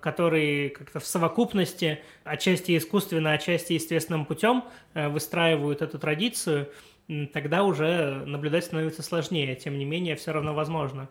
которые 0.00 0.70
как-то 0.70 0.98
в 0.98 1.06
совокупности, 1.06 2.00
отчасти 2.24 2.76
искусственно, 2.76 3.32
отчасти 3.32 3.74
естественным 3.74 4.24
путем 4.24 4.64
выстраивают 4.92 5.82
эту 5.82 6.00
традицию, 6.00 6.68
тогда 7.32 7.62
уже 7.62 8.24
наблюдать 8.26 8.64
становится 8.64 9.02
сложнее. 9.02 9.54
Тем 9.54 9.78
не 9.78 9.84
менее, 9.84 10.16
все 10.16 10.32
равно 10.32 10.52
возможно. 10.52 11.08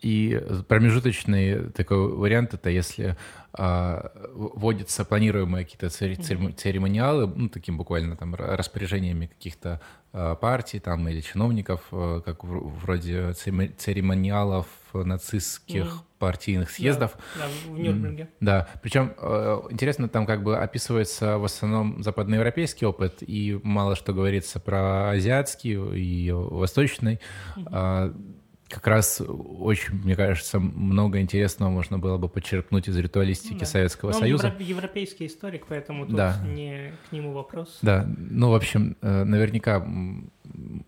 И 0.00 0.40
промежуточный 0.68 1.70
такой 1.70 1.98
вариант 2.14 2.54
это 2.54 2.70
если 2.70 3.16
а, 3.52 4.12
вводятся 4.32 5.04
планируемые 5.04 5.64
какие-то 5.64 5.90
церемониалы, 5.90 7.26
ну, 7.26 7.48
таким 7.48 7.76
буквально 7.76 8.16
там 8.16 8.34
распоряжениями 8.34 9.26
каких-то 9.26 9.80
а, 10.12 10.34
партий 10.36 10.78
там 10.78 11.08
или 11.08 11.20
чиновников, 11.20 11.82
а, 11.90 12.20
как 12.20 12.44
в, 12.44 12.78
вроде 12.80 13.32
церемониалов 13.32 14.66
нацистских 14.92 15.84
mm. 15.84 16.18
партийных 16.18 16.70
съездов. 16.70 17.16
Да, 17.36 17.46
да, 17.46 17.72
в 17.72 17.78
Нюрнберге. 17.78 18.28
Да, 18.40 18.68
причем 18.82 19.14
а, 19.18 19.66
интересно, 19.70 20.08
там 20.08 20.26
как 20.26 20.42
бы 20.42 20.56
описывается 20.56 21.38
в 21.38 21.44
основном 21.44 22.02
западноевропейский 22.02 22.86
опыт, 22.86 23.18
и 23.20 23.58
мало 23.62 23.96
что 23.96 24.12
говорится 24.12 24.60
про 24.60 25.10
азиатский 25.10 25.72
и 25.72 26.30
восточный. 26.30 27.20
Mm-hmm 27.56 28.36
как 28.70 28.86
раз 28.86 29.20
очень, 29.26 29.94
мне 29.94 30.14
кажется, 30.14 30.60
много 30.60 31.20
интересного 31.20 31.70
можно 31.70 31.98
было 31.98 32.18
бы 32.18 32.28
подчеркнуть 32.28 32.88
из 32.88 32.96
ритуалистики 32.96 33.60
да. 33.60 33.66
Советского 33.66 34.12
ну, 34.12 34.18
Союза. 34.18 34.54
европейский 34.60 35.26
историк, 35.26 35.66
поэтому 35.68 36.06
тут 36.06 36.16
да. 36.16 36.40
не 36.46 36.92
к 37.08 37.12
нему 37.12 37.32
вопрос. 37.32 37.78
Да, 37.82 38.06
ну, 38.16 38.50
в 38.50 38.54
общем, 38.54 38.96
э, 39.02 39.24
наверняка 39.24 39.84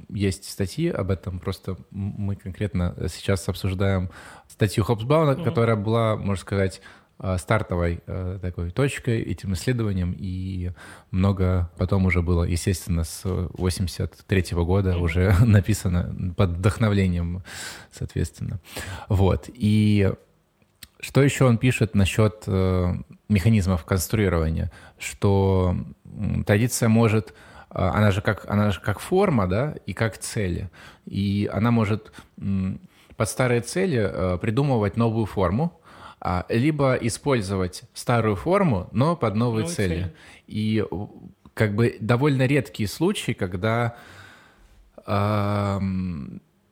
есть 0.08 0.48
статьи 0.48 0.88
об 0.88 1.10
этом, 1.10 1.40
просто 1.40 1.76
мы 1.90 2.36
конкретно 2.36 2.94
сейчас 3.08 3.48
обсуждаем 3.48 4.10
статью 4.48 4.84
Хобсбауна, 4.84 5.32
угу. 5.32 5.42
которая 5.42 5.76
была, 5.76 6.16
можно 6.16 6.40
сказать, 6.40 6.80
стартовой 7.38 8.00
э, 8.06 8.38
такой 8.42 8.70
точкой 8.70 9.22
этим 9.22 9.52
исследованием, 9.52 10.14
и 10.18 10.72
много 11.12 11.70
потом 11.78 12.06
уже 12.06 12.20
было, 12.20 12.42
естественно, 12.42 13.04
с 13.04 13.22
83 13.24 14.42
-го 14.54 14.64
года 14.64 14.98
уже 14.98 15.32
написано 15.44 16.34
под 16.36 16.50
вдохновлением, 16.50 17.42
соответственно. 17.92 18.60
Вот. 19.08 19.48
И 19.54 20.12
что 21.00 21.22
еще 21.22 21.44
он 21.44 21.58
пишет 21.58 21.94
насчет 21.94 22.42
э, 22.46 22.94
механизмов 23.28 23.84
конструирования? 23.84 24.72
Что 24.98 25.76
традиция 26.46 26.88
может 26.88 27.34
она 27.74 28.10
же 28.10 28.20
как, 28.20 28.50
она 28.50 28.70
же 28.70 28.80
как 28.80 29.00
форма, 29.00 29.46
да, 29.46 29.74
и 29.86 29.94
как 29.94 30.18
цели. 30.18 30.68
И 31.06 31.48
она 31.50 31.70
может 31.70 32.12
под 33.16 33.28
старые 33.30 33.62
цели 33.62 34.36
придумывать 34.42 34.98
новую 34.98 35.24
форму, 35.24 35.80
либо 36.48 36.94
использовать 36.94 37.82
старую 37.94 38.36
форму, 38.36 38.88
но 38.92 39.16
под 39.16 39.34
новые 39.34 39.62
Новые 39.62 39.74
цели. 39.74 39.94
цели. 39.94 40.12
И 40.46 40.84
как 41.54 41.74
бы 41.74 41.96
довольно 42.00 42.46
редкие 42.46 42.88
случаи, 42.88 43.32
когда, 43.32 43.96
э, 45.04 45.80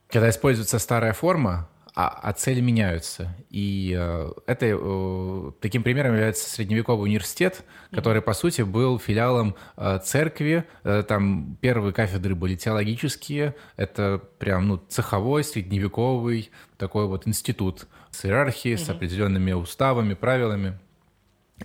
когда 0.08 0.30
используется 0.30 0.78
старая 0.78 1.12
форма, 1.12 1.68
а, 1.94 2.08
а 2.22 2.32
цели 2.32 2.60
меняются. 2.60 3.34
И 3.50 3.94
э, 3.98 4.32
это 4.46 4.66
э, 4.66 5.50
таким 5.60 5.82
примером 5.82 6.12
является 6.12 6.48
средневековый 6.48 7.08
университет, 7.08 7.64
который, 7.90 8.22
по 8.22 8.32
сути, 8.32 8.62
был 8.62 8.98
филиалом 8.98 9.56
э, 9.76 9.98
церкви. 10.02 10.64
Э, 10.84 11.02
там 11.06 11.56
первые 11.60 11.92
кафедры 11.92 12.34
были 12.34 12.54
теологические. 12.54 13.56
Это 13.76 14.22
прям 14.38 14.68
ну, 14.68 14.82
цеховой, 14.88 15.42
средневековый 15.42 16.50
такой 16.78 17.06
вот 17.06 17.26
институт 17.26 17.86
с 18.10 18.24
иерархией, 18.24 18.76
с 18.76 18.88
определенными 18.88 19.52
уставами, 19.52 20.14
правилами. 20.14 20.78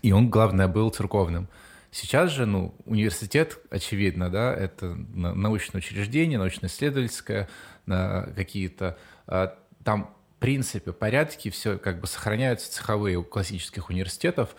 И 0.01 0.11
он, 0.11 0.29
главное, 0.29 0.67
был 0.67 0.89
церковным. 0.89 1.47
Сейчас 1.91 2.31
же, 2.31 2.45
ну, 2.45 2.75
университет, 2.85 3.57
очевидно, 3.69 4.29
да, 4.29 4.53
это 4.53 4.95
научное 5.13 5.79
учреждение, 5.79 6.37
научно-исследовательское, 6.37 7.47
на 7.85 8.23
какие-то 8.35 8.97
а, 9.27 9.57
там 9.83 10.13
в 10.35 10.39
принципе 10.39 10.91
порядки 10.91 11.49
все 11.49 11.77
как 11.77 12.01
бы 12.01 12.07
сохраняются 12.07 12.71
цеховые 12.71 13.17
у 13.17 13.23
классических 13.23 13.89
университетов, 13.89 14.55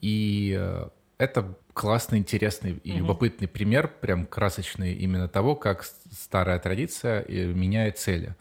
и 0.00 0.56
э, 0.58 0.88
это 1.18 1.54
классный, 1.74 2.18
интересный 2.18 2.72
и 2.84 2.92
любопытный 2.92 3.48
пример, 3.48 3.88
прям 4.00 4.26
красочный 4.26 4.94
именно 4.94 5.28
того, 5.28 5.56
как 5.56 5.84
старая 5.84 6.58
традиция 6.58 7.22
э, 7.22 7.46
меняет 7.46 7.98
цели. 7.98 8.36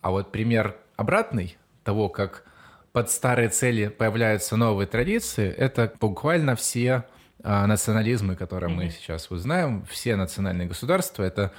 А 0.00 0.10
вот 0.10 0.30
пример 0.32 0.76
обратный 0.96 1.56
того, 1.84 2.08
как 2.08 2.44
под 2.92 3.10
старые 3.10 3.48
цели 3.48 3.88
появляются 3.88 4.56
новые 4.56 4.86
традиции, 4.86 5.48
это 5.50 5.92
буквально 6.00 6.56
все 6.56 7.04
а, 7.42 7.66
национализмы, 7.66 8.34
которые 8.34 8.70
mm-hmm. 8.70 8.76
мы 8.76 8.90
сейчас 8.90 9.30
вот 9.30 9.38
знаем, 9.38 9.84
все 9.88 10.16
национальные 10.16 10.66
государства, 10.66 11.22
это 11.22 11.52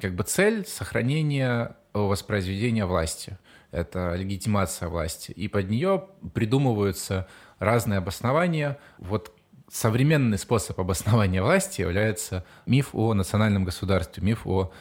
как 0.00 0.14
бы 0.14 0.24
цель 0.24 0.66
сохранения 0.66 1.76
воспроизведения 1.92 2.86
власти. 2.86 3.38
Это 3.70 4.14
легитимация 4.14 4.88
власти. 4.88 5.32
И 5.32 5.48
под 5.48 5.70
нее 5.70 6.08
придумываются 6.34 7.26
разные 7.58 7.98
обоснования. 7.98 8.78
Вот 8.98 9.34
современный 9.70 10.36
способ 10.36 10.78
обоснования 10.78 11.42
власти 11.42 11.80
является 11.80 12.44
миф 12.66 12.90
о 12.94 13.14
национальном 13.14 13.64
государстве, 13.64 14.22
миф 14.22 14.46
о 14.46 14.72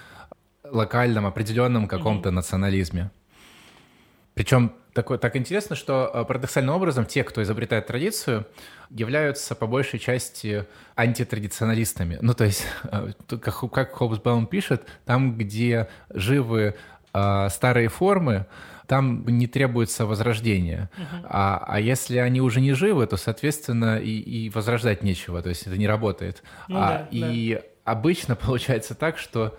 локальном, 0.63 1.25
определенном 1.25 1.88
каком-то 1.88 2.29
mm-hmm. 2.29 2.33
национализме. 2.33 3.12
Причем 4.33 4.74
такое, 4.93 5.17
так 5.17 5.36
интересно, 5.36 5.75
что 5.75 6.10
э, 6.13 6.25
парадоксальным 6.25 6.75
образом 6.75 7.05
те, 7.05 7.24
кто 7.24 7.41
изобретает 7.43 7.88
традицию, 7.88 8.45
являются 8.89 9.55
по 9.55 9.67
большей 9.67 10.00
части 10.00 10.65
антитрадиционалистами. 10.95 12.17
Ну, 12.21 12.33
то 12.33 12.45
есть, 12.45 12.65
э, 12.83 13.12
как, 13.27 13.71
как 13.71 13.93
Хобсбаум 13.93 14.48
пишет, 14.48 14.86
там, 15.05 15.38
где 15.38 15.88
живы 16.10 16.75
а 17.13 17.50
старые 17.50 17.89
формы, 17.89 18.45
там 18.88 19.25
не 19.27 19.48
требуется 19.48 20.05
возрождение. 20.05 20.89
Uh-huh. 20.98 21.25
А, 21.25 21.63
а 21.67 21.79
если 21.79 22.17
они 22.17 22.41
уже 22.41 22.62
не 22.62 22.74
живы, 22.74 23.05
то, 23.07 23.17
соответственно, 23.17 23.98
и, 23.98 24.17
и 24.19 24.50
возрождать 24.50 25.03
нечего, 25.03 25.41
то 25.41 25.50
есть 25.50 25.67
это 25.67 25.77
не 25.77 25.88
работает. 25.88 26.43
Ну, 26.67 26.77
а, 26.77 26.88
да, 26.88 27.07
и 27.12 27.55
да. 27.55 27.91
обычно 27.91 28.36
получается 28.36 28.95
так, 28.95 29.17
что 29.17 29.57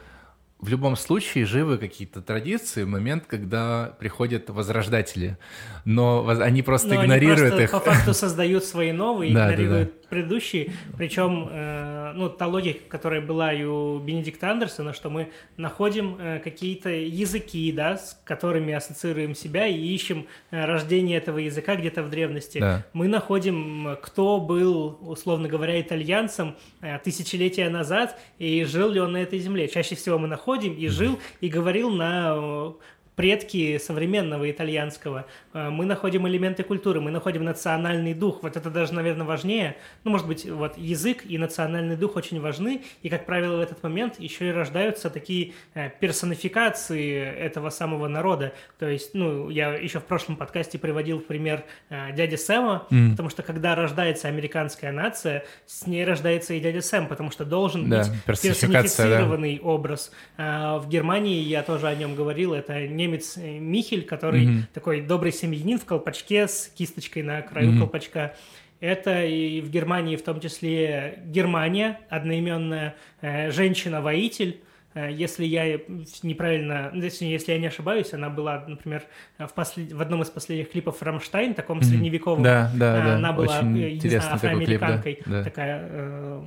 в 0.63 0.69
любом 0.69 0.95
случае 0.95 1.45
живы 1.45 1.77
какие-то 1.77 2.23
традиции, 2.23 2.85
момент, 2.85 3.25
когда 3.27 3.97
приходят 3.99 4.49
возрождатели, 4.49 5.37
но 5.85 6.27
они 6.29 6.63
просто 6.63 6.95
но 6.95 7.05
игнорируют 7.05 7.41
они 7.41 7.49
просто 7.49 7.63
их. 7.65 7.71
По 7.73 7.81
факту 7.81 8.15
создают 8.15 8.65
свои 8.65 8.93
новые, 8.93 9.33
игнорируют 9.33 10.09
предыдущие. 10.09 10.73
Причем, 10.97 11.49
э, 11.51 12.13
ну, 12.15 12.29
та 12.29 12.47
логика, 12.47 12.81
которая 12.89 13.21
была 13.23 13.53
и 13.53 13.65
у 13.65 13.99
Бенедикта 13.99 14.51
Андерсона, 14.51 14.93
что 14.93 15.11
мы 15.11 15.33
находим 15.57 16.17
э, 16.21 16.39
какие-то 16.39 16.91
языки, 16.91 17.73
да, 17.73 17.97
с 17.97 18.21
которыми 18.25 18.73
ассоциируем 18.75 19.35
себя 19.35 19.67
и 19.67 19.75
ищем 19.75 20.27
э, 20.51 20.65
рождение 20.65 21.17
этого 21.17 21.39
языка 21.39 21.75
где-то 21.77 22.03
в 22.03 22.11
древности. 22.11 22.59
Да. 22.59 22.85
Мы 22.93 23.09
находим, 23.09 23.97
кто 24.03 24.39
был, 24.39 24.99
условно 25.01 25.49
говоря, 25.49 25.81
итальянцем 25.81 26.57
э, 26.83 26.99
тысячелетия 26.99 27.69
назад 27.71 28.21
и 28.39 28.65
жил 28.65 28.91
ли 28.91 29.01
он 29.01 29.13
на 29.13 29.23
этой 29.23 29.39
земле. 29.41 29.67
Чаще 29.67 29.97
всего 29.97 30.19
мы 30.19 30.29
находим 30.29 30.52
и 30.55 30.89
жил, 30.89 31.19
и 31.41 31.49
говорил 31.49 31.91
на 31.91 32.75
предки 33.17 33.79
современного 33.79 34.51
итальянского. 34.51 35.27
Э, 35.53 35.69
мы 35.71 35.85
находим 35.85 36.27
элементы 36.27 36.63
культуры, 36.63 37.01
мы 37.01 37.11
находим 37.11 37.45
национальный 37.45 38.15
дух. 38.15 38.43
Вот 38.43 38.57
это 38.57 38.71
даже, 38.71 38.95
наверное, 38.95 39.27
важнее. 39.27 39.77
Ну, 40.05 40.13
может 40.13 40.27
быть, 40.27 40.49
вот 40.49 40.79
язык 40.79 41.25
и 41.27 41.37
национальный 41.39 41.97
дух 41.97 42.17
очень 42.17 42.41
важны. 42.41 42.83
И, 43.03 43.09
как 43.09 43.27
правило, 43.27 43.57
в 43.57 43.61
этот 43.61 43.83
момент 43.83 44.19
еще 44.19 44.49
и 44.49 44.53
рождаются 44.53 45.11
такие 45.11 45.53
э, 45.75 45.91
персонификации 46.01 47.23
этого 47.23 47.71
самого 47.71 48.09
народа. 48.09 48.55
То 48.79 48.89
есть, 48.89 49.15
ну, 49.15 49.51
я 49.51 49.75
еще 49.75 50.01
в 50.01 50.05
прошлом 50.05 50.37
подкасте 50.37 50.79
приводил 50.79 51.21
пример 51.21 51.65
э, 51.91 52.13
дяди 52.13 52.37
Сэма, 52.37 52.87
mm. 52.91 53.11
потому 53.11 53.29
что 53.29 53.43
когда 53.43 53.75
рождается 53.75 54.29
американская 54.29 54.91
нация, 54.91 55.45
с 55.67 55.87
ней 55.87 56.05
рождается 56.05 56.55
и 56.55 56.61
дядя 56.61 56.81
Сэм, 56.81 57.09
потому 57.09 57.31
что 57.31 57.45
должен 57.45 57.91
да, 57.91 57.99
быть 57.99 58.25
персонифицированный 58.25 59.59
да. 59.59 59.69
образ. 59.69 60.13
В 60.37 60.85
Германии, 60.89 61.41
я 61.43 61.63
тоже 61.63 61.89
о 61.89 61.95
нем 61.95 62.15
говорил, 62.15 62.55
это 62.55 62.87
не 62.87 63.02
немец 63.03 63.37
э, 63.37 63.59
Михель, 63.59 64.05
который 64.05 64.47
mm-hmm. 64.47 64.63
такой 64.73 65.01
добрый 65.01 65.33
семьянин 65.33 65.79
в 65.79 65.85
колпачке 65.85 66.49
с 66.49 66.73
кисточкой 66.75 67.23
на 67.23 67.43
краю 67.43 67.73
mm-hmm. 67.73 67.79
колпачка. 67.79 68.35
Это 68.81 69.25
и 69.25 69.61
в 69.61 69.71
Германии, 69.71 70.17
в 70.17 70.23
том 70.23 70.41
числе 70.41 71.23
Германия, 71.27 72.01
одноименная 72.09 72.97
э, 73.21 73.51
женщина-воитель. 73.51 74.61
Э, 74.95 75.09
если 75.11 75.45
я 75.45 75.81
неправильно, 76.23 76.91
если, 76.95 77.27
если 77.27 77.53
я 77.53 77.59
не 77.59 77.67
ошибаюсь, 77.67 78.13
она 78.13 78.29
была, 78.31 78.65
например, 78.67 79.05
в, 79.39 79.53
послед... 79.53 79.93
в 79.93 80.01
одном 80.01 80.23
из 80.23 80.31
последних 80.31 80.71
клипов 80.71 81.03
Рамштайн, 81.03 81.55
таком 81.55 81.79
mm-hmm. 81.79 81.85
средневековом. 81.85 82.43
Да, 82.43 82.71
да, 82.75 83.05
да. 83.05 83.15
Она 83.17 83.33
была, 83.33 83.59
Очень 83.59 83.73
не 83.73 84.09
знаю, 84.09 84.35
афроамериканкой, 84.35 85.15
клип, 85.15 85.29
да. 85.29 85.45
такая 85.45 85.89
э, 85.91 86.43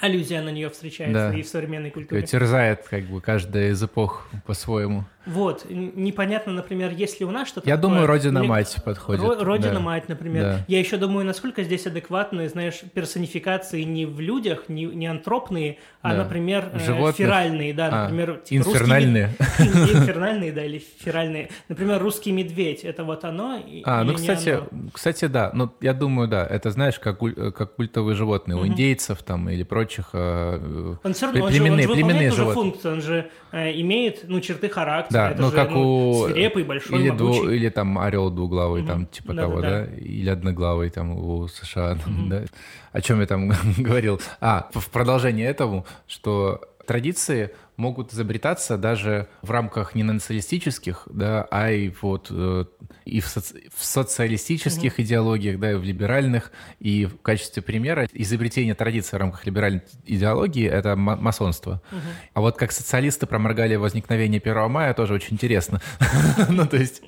аллюзия 0.00 0.42
на 0.42 0.50
нее 0.50 0.70
встречается 0.70 1.30
да. 1.30 1.34
и 1.34 1.42
в 1.42 1.48
современной 1.48 1.90
культуре. 1.90 2.22
Терзает 2.22 2.86
как 2.88 3.04
бы 3.04 3.20
каждая 3.20 3.70
из 3.70 3.82
эпох 3.82 4.28
по-своему. 4.46 5.04
Вот, 5.26 5.66
непонятно, 5.68 6.52
например, 6.52 6.92
если 6.92 7.24
у 7.24 7.30
нас 7.30 7.48
что-то 7.48 7.68
Я 7.68 7.76
такое, 7.76 7.90
думаю, 7.90 8.06
Родина-мать 8.06 8.76
подходит. 8.84 9.22
Ро- 9.22 9.42
Родина-мать, 9.42 10.04
да. 10.08 10.14
например. 10.14 10.42
Да. 10.42 10.64
Я 10.66 10.78
еще 10.78 10.96
думаю, 10.96 11.26
насколько 11.26 11.62
здесь 11.62 11.86
адекватные, 11.86 12.48
знаешь, 12.48 12.80
персонификации 12.94 13.82
не 13.82 14.06
в 14.06 14.18
людях, 14.20 14.68
не, 14.68 14.84
не 14.86 15.06
антропные, 15.06 15.78
а, 16.00 16.12
да. 16.12 16.24
например, 16.24 16.70
э, 16.72 17.12
феральные, 17.12 17.74
да, 17.74 17.88
а, 17.92 18.02
например, 18.04 18.40
типа 18.44 18.68
инфернальные. 18.68 19.30
Русский, 19.38 19.64
инфернальные, 19.98 20.52
да, 20.52 20.64
или 20.64 20.82
феральные. 21.00 21.50
Например, 21.68 22.02
русский 22.02 22.32
медведь, 22.32 22.84
это 22.84 23.04
вот 23.04 23.24
оно 23.24 23.60
А, 23.84 24.04
ну, 24.04 24.14
кстати, 24.14 24.58
кстати, 24.92 25.26
да, 25.26 25.50
ну, 25.52 25.70
я 25.82 25.92
думаю, 25.92 26.28
да, 26.28 26.46
это, 26.46 26.70
знаешь, 26.70 26.98
как, 26.98 27.18
как 27.54 27.74
культовые 27.74 28.16
животные 28.16 28.56
у 28.56 28.66
индейцев 28.66 29.22
там 29.22 29.50
или 29.50 29.62
прочих 29.64 30.10
э, 30.14 30.94
он 31.02 31.12
все 31.12 31.26
равно, 31.26 31.46
племенные, 31.46 31.86
он 31.86 31.94
же, 31.94 31.94
племенные 31.94 32.30
он 32.30 32.36
же 32.36 32.36
животные. 32.36 32.62
функцию, 32.62 32.94
он 32.94 33.02
же 33.02 33.30
э, 33.52 33.80
имеет, 33.80 34.28
ну, 34.28 34.40
черты 34.40 34.68
характера, 34.68 35.09
да, 35.10 35.30
это 35.30 35.42
ну 35.42 35.50
же, 35.50 35.56
как 35.56 35.70
ну, 35.70 36.10
у... 36.10 36.26
свирепый, 36.26 36.64
большой, 36.64 37.00
или, 37.00 37.10
могучий. 37.10 37.40
Дву... 37.40 37.50
или 37.50 37.68
там 37.68 37.98
орел 37.98 38.30
двуглавый, 38.30 38.82
угу. 38.82 38.88
там 38.88 39.06
типа 39.06 39.34
да, 39.34 39.42
того, 39.42 39.60
да, 39.60 39.70
да? 39.70 39.84
Или 39.96 40.30
одноглавый 40.30 40.90
там 40.90 41.12
у 41.12 41.48
США, 41.48 41.92
угу. 41.92 42.28
да? 42.28 42.44
О 42.92 43.00
чем 43.00 43.20
я 43.20 43.26
там 43.26 43.52
говорил? 43.78 44.20
А, 44.40 44.68
в 44.72 44.88
продолжение 44.90 45.46
этому, 45.46 45.84
что 46.06 46.60
традиции 46.86 47.50
могут 47.80 48.12
изобретаться 48.12 48.76
даже 48.76 49.28
в 49.42 49.50
рамках 49.50 49.94
не 49.94 50.02
националистических, 50.02 51.08
да, 51.10 51.46
а 51.50 51.70
и 51.70 51.92
вот 52.02 52.28
э, 52.30 52.64
и 53.04 53.20
в, 53.20 53.26
соци 53.26 53.54
в 53.74 53.84
социалистических 53.84 54.98
mm-hmm. 54.98 55.02
идеологиях, 55.02 55.58
да, 55.58 55.72
и 55.72 55.74
в 55.74 55.82
либеральных. 55.82 56.52
И 56.78 57.06
в 57.06 57.20
качестве 57.22 57.62
примера 57.62 58.06
изобретение 58.12 58.74
традиции 58.74 59.16
в 59.16 59.18
рамках 59.18 59.46
либеральной 59.46 59.82
идеологии— 60.04 60.68
это 60.70 60.94
масонство. 60.94 61.82
Mm-hmm. 61.90 61.98
А 62.34 62.40
вот 62.40 62.56
как 62.56 62.70
социалисты 62.70 63.26
проморгали 63.26 63.76
возникновение 63.76 64.40
1 64.40 64.70
мая, 64.70 64.94
тоже 64.94 65.14
очень 65.14 65.34
интересно. 65.34 65.80
Ну, 66.48 66.66
то 66.66 66.76
есть... 66.76 67.02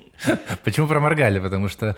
Почему 0.63 0.87
проморгали? 0.87 1.39
Потому 1.39 1.67
что 1.67 1.97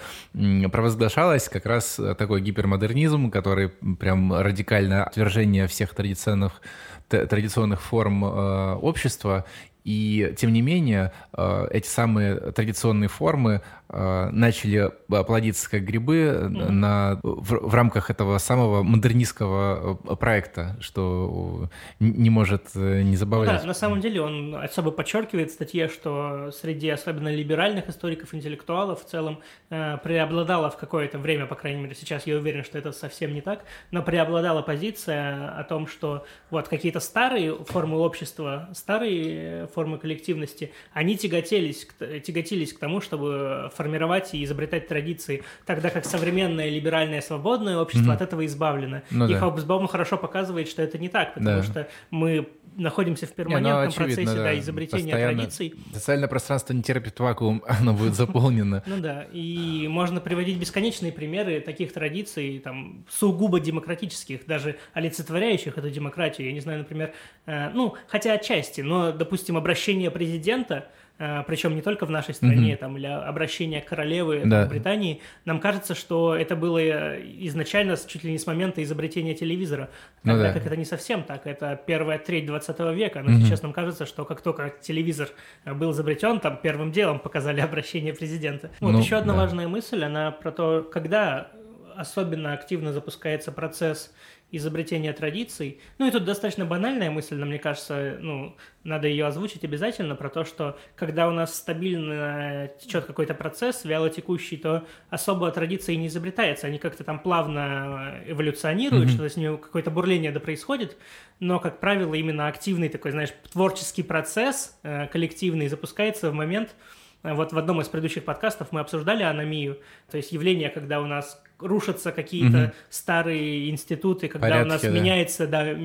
провозглашалось 0.71 1.47
как 1.47 1.65
раз 1.65 1.99
такой 2.17 2.41
гипермодернизм, 2.41 3.29
который 3.29 3.69
прям 3.69 4.33
радикальное 4.33 5.03
отвержение 5.03 5.67
всех 5.67 5.93
традиционных 5.93 6.61
традиционных 7.07 7.81
форм 7.81 8.25
э, 8.25 8.75
общества 8.75 9.45
и 9.85 10.33
тем 10.35 10.51
не 10.51 10.63
менее, 10.63 11.11
э, 11.37 11.67
эти 11.69 11.87
самые 11.87 12.37
традиционные 12.51 13.07
формы 13.07 13.61
э, 13.87 14.29
начали 14.31 14.91
плодиться 15.07 15.69
как 15.69 15.83
грибы 15.83 16.15
mm. 16.15 16.69
на, 16.71 17.19
в, 17.21 17.69
в 17.69 17.73
рамках 17.75 18.09
этого 18.09 18.39
самого 18.39 18.81
модернистского 18.81 19.99
э, 20.03 20.15
проекта, 20.15 20.75
что 20.79 21.69
не 21.99 22.31
может 22.31 22.73
не 22.73 23.15
забавлять. 23.15 23.61
Да, 23.61 23.67
на 23.67 23.75
самом 23.75 24.01
деле 24.01 24.21
он 24.21 24.55
особо 24.55 24.89
подчеркивает 24.89 25.51
в 25.51 25.53
статье, 25.53 25.87
что 25.87 26.49
среди 26.49 26.89
особенно 26.89 27.27
либеральных 27.31 27.87
историков, 27.87 28.33
интеллектуалов 28.33 29.03
в 29.03 29.05
целом 29.05 29.39
преобладала 29.69 30.71
в 30.71 30.77
какое-то 30.77 31.19
время, 31.19 31.45
по 31.45 31.53
крайней 31.53 31.81
мере 31.81 31.93
сейчас 31.93 32.25
я 32.25 32.37
уверен, 32.37 32.63
что 32.63 32.79
это 32.79 32.91
совсем 32.91 33.35
не 33.35 33.41
так, 33.41 33.63
но 33.91 34.01
преобладала 34.01 34.63
позиция 34.63 35.55
о 35.59 35.63
том, 35.63 35.85
что 35.85 36.25
вот 36.49 36.67
какие-то 36.67 36.99
старые 36.99 37.55
формы 37.65 37.99
общества, 37.99 38.69
старые 38.73 39.67
формы 39.75 39.97
коллективности, 39.97 40.71
они 40.93 41.17
тяготелись, 41.17 41.87
тяготились 42.23 42.73
к 42.73 42.79
тому, 42.79 43.01
чтобы 43.01 43.69
формировать 43.75 44.33
и 44.33 44.43
изобретать 44.43 44.87
традиции, 44.87 45.43
тогда 45.65 45.89
как 45.89 46.05
современное 46.05 46.69
либеральное 46.69 47.21
свободное 47.21 47.77
общество 47.77 48.11
mm-hmm. 48.11 48.15
от 48.15 48.21
этого 48.21 48.45
избавлено. 48.45 49.01
Ну, 49.11 49.27
и 49.27 49.33
да. 49.33 49.39
Хоббсбаум 49.39 49.87
хорошо 49.87 50.17
показывает, 50.17 50.69
что 50.69 50.81
это 50.81 50.97
не 50.97 51.09
так, 51.09 51.33
потому 51.33 51.57
да. 51.57 51.63
что 51.63 51.87
мы 52.09 52.47
находимся 52.77 53.25
в 53.25 53.33
перманентном 53.33 53.73
не, 53.73 53.83
ну, 53.83 53.87
очевидно, 53.87 54.15
процессе 54.15 54.37
да, 54.37 54.43
да, 54.43 54.59
изобретения 54.59 55.11
постоянно. 55.11 55.37
традиций. 55.37 55.73
Социальное 55.93 56.27
пространство 56.27 56.73
не 56.73 56.83
терпит 56.83 57.19
вакуум, 57.19 57.63
оно 57.67 57.93
будет 57.93 58.15
заполнено. 58.15 58.83
Ну 58.85 58.99
да, 58.99 59.23
и 59.31 59.87
можно 59.87 60.19
приводить 60.19 60.57
бесконечные 60.57 61.11
примеры 61.11 61.59
таких 61.61 61.93
традиций, 61.93 62.59
там, 62.59 63.05
сугубо 63.09 63.59
демократических, 63.59 64.45
даже 64.45 64.77
олицетворяющих 64.93 65.77
эту 65.77 65.89
демократию. 65.89 66.47
Я 66.47 66.53
не 66.53 66.59
знаю, 66.59 66.79
например, 66.79 67.13
э, 67.45 67.69
ну, 67.69 67.95
хотя 68.07 68.33
отчасти, 68.33 68.81
но, 68.81 69.11
допустим, 69.11 69.57
обращение 69.65 70.11
президента– 70.11 70.87
Э, 71.17 71.43
причем 71.47 71.75
не 71.75 71.81
только 71.81 72.05
в 72.05 72.11
нашей 72.11 72.33
стране, 72.33 72.73
mm-hmm. 72.73 72.77
там, 72.77 72.97
или 72.97 73.07
обращение 73.07 73.79
королевы 73.79 74.41
да. 74.43 74.65
в 74.65 74.69
Британии, 74.69 75.21
нам 75.45 75.61
кажется, 75.61 75.95
что 75.95 76.35
это 76.35 76.57
было 76.57 76.77
э, 76.77 77.21
изначально 77.39 77.95
чуть 77.95 78.25
ли 78.25 78.31
не 78.31 78.37
с 78.37 78.45
момента 78.45 78.83
изобретения 78.83 79.33
телевизора, 79.33 79.89
ну 80.23 80.31
тогда 80.33 80.47
ну, 80.47 80.53
да. 80.53 80.59
как 80.59 80.65
это 80.65 80.75
не 80.75 80.83
совсем 80.83 81.23
так, 81.23 81.47
это 81.47 81.79
первая 81.85 82.19
треть 82.19 82.45
20 82.45 82.79
века, 82.93 83.21
но 83.21 83.31
mm-hmm. 83.31 83.41
сейчас 83.43 83.63
нам 83.63 83.71
кажется, 83.71 84.05
что 84.05 84.25
как 84.25 84.41
только 84.41 84.73
телевизор 84.81 85.29
э, 85.63 85.73
был 85.73 85.91
изобретен, 85.91 86.41
там 86.41 86.59
первым 86.61 86.91
делом 86.91 87.19
показали 87.19 87.61
обращение 87.61 88.13
президента. 88.13 88.71
Вот 88.81 88.91
ну, 88.91 88.99
еще 88.99 89.15
одна 89.15 89.33
да. 89.33 89.39
важная 89.39 89.69
мысль, 89.69 90.03
она 90.03 90.31
про 90.31 90.51
то, 90.51 90.83
когда 90.83 91.49
особенно 91.95 92.51
активно 92.51 92.91
запускается 92.91 93.53
процесс 93.53 94.13
изобретения 94.51 95.11
традиций. 95.11 95.79
Ну 95.97 96.07
и 96.07 96.11
тут 96.11 96.23
достаточно 96.23 96.65
банальная 96.65 97.11
мысль, 97.11 97.35
но 97.35 97.45
мне 97.45 97.59
кажется, 97.59 98.17
ну, 98.21 98.55
надо 98.83 99.07
ее 99.07 99.25
озвучить 99.25 99.63
обязательно, 99.63 100.15
про 100.15 100.29
то, 100.29 100.45
что 100.45 100.77
когда 100.95 101.27
у 101.27 101.31
нас 101.31 101.55
стабильно 101.55 102.69
течет 102.79 103.05
какой-то 103.05 103.33
процесс, 103.33 103.83
вяло 103.85 104.09
текущий, 104.09 104.57
то 104.57 104.85
особо 105.09 105.51
традиции 105.51 105.95
не 105.95 106.07
изобретается, 106.07 106.67
они 106.67 106.77
как-то 106.77 107.03
там 107.03 107.19
плавно 107.19 108.21
эволюционируют, 108.27 109.09
mm-hmm. 109.09 109.13
что-то 109.13 109.29
с 109.29 109.35
нее 109.35 109.57
какое-то 109.57 109.91
бурление 109.91 110.31
да 110.31 110.39
происходит, 110.39 110.97
но, 111.39 111.59
как 111.59 111.79
правило, 111.79 112.13
именно 112.13 112.47
активный 112.47 112.89
такой, 112.89 113.11
знаешь, 113.11 113.33
творческий 113.51 114.03
процесс 114.03 114.77
э, 114.83 115.07
коллективный 115.07 115.67
запускается 115.67 116.31
в 116.31 116.33
момент, 116.33 116.75
вот 117.23 117.53
в 117.53 117.57
одном 117.57 117.81
из 117.81 117.87
предыдущих 117.87 118.23
подкастов 118.23 118.71
мы 118.71 118.81
обсуждали 118.81 119.23
аномию, 119.23 119.79
то 120.11 120.17
есть 120.17 120.31
явление, 120.31 120.69
когда 120.69 121.01
у 121.01 121.07
нас 121.07 121.41
рушатся 121.59 122.11
какие-то 122.11 122.65
угу. 122.65 122.71
старые 122.89 123.69
институты, 123.69 124.27
когда 124.27 124.47
Порядки, 124.47 124.67
у 124.67 124.71
нас 124.71 124.81
да. 124.81 124.89
меняется 124.89 125.47
да, 125.47 125.75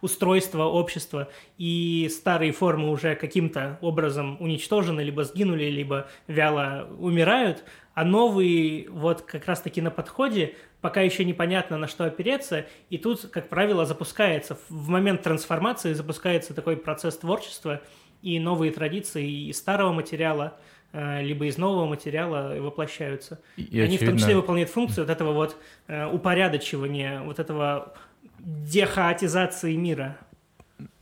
устройство 0.00 0.64
общества, 0.64 1.28
и 1.58 2.10
старые 2.10 2.52
формы 2.52 2.90
уже 2.90 3.14
каким-то 3.14 3.78
образом 3.80 4.36
уничтожены, 4.40 5.00
либо 5.00 5.24
сгинули, 5.24 5.64
либо 5.64 6.08
вяло 6.26 6.88
умирают, 6.98 7.64
а 7.94 8.04
новые 8.04 8.88
вот 8.88 9.22
как 9.22 9.46
раз-таки 9.46 9.80
на 9.80 9.90
подходе, 9.90 10.54
пока 10.80 11.00
еще 11.00 11.24
непонятно 11.24 11.76
на 11.76 11.86
что 11.86 12.04
опереться, 12.04 12.66
и 12.90 12.98
тут, 12.98 13.28
как 13.30 13.48
правило, 13.48 13.86
запускается, 13.86 14.58
в 14.68 14.88
момент 14.88 15.22
трансформации 15.22 15.92
запускается 15.92 16.54
такой 16.54 16.76
процесс 16.76 17.18
творчества, 17.18 17.80
и 18.22 18.40
новые 18.40 18.72
традиции 18.72 19.48
из 19.50 19.58
старого 19.58 19.92
материала– 19.92 20.56
либо 20.94 21.46
из 21.46 21.58
нового 21.58 21.86
материала 21.86 22.54
воплощаются. 22.60 23.40
И, 23.56 23.80
Они 23.80 23.96
очевидно... 23.96 24.06
в 24.06 24.08
том 24.10 24.18
числе 24.18 24.36
выполняют 24.36 24.70
функцию 24.70 25.06
вот 25.06 25.12
этого 25.12 25.32
вот 25.32 25.56
э, 25.88 26.06
упорядочивания, 26.06 27.22
вот 27.22 27.38
этого 27.38 27.94
дехаотизации 28.38 29.74
мира. 29.74 30.16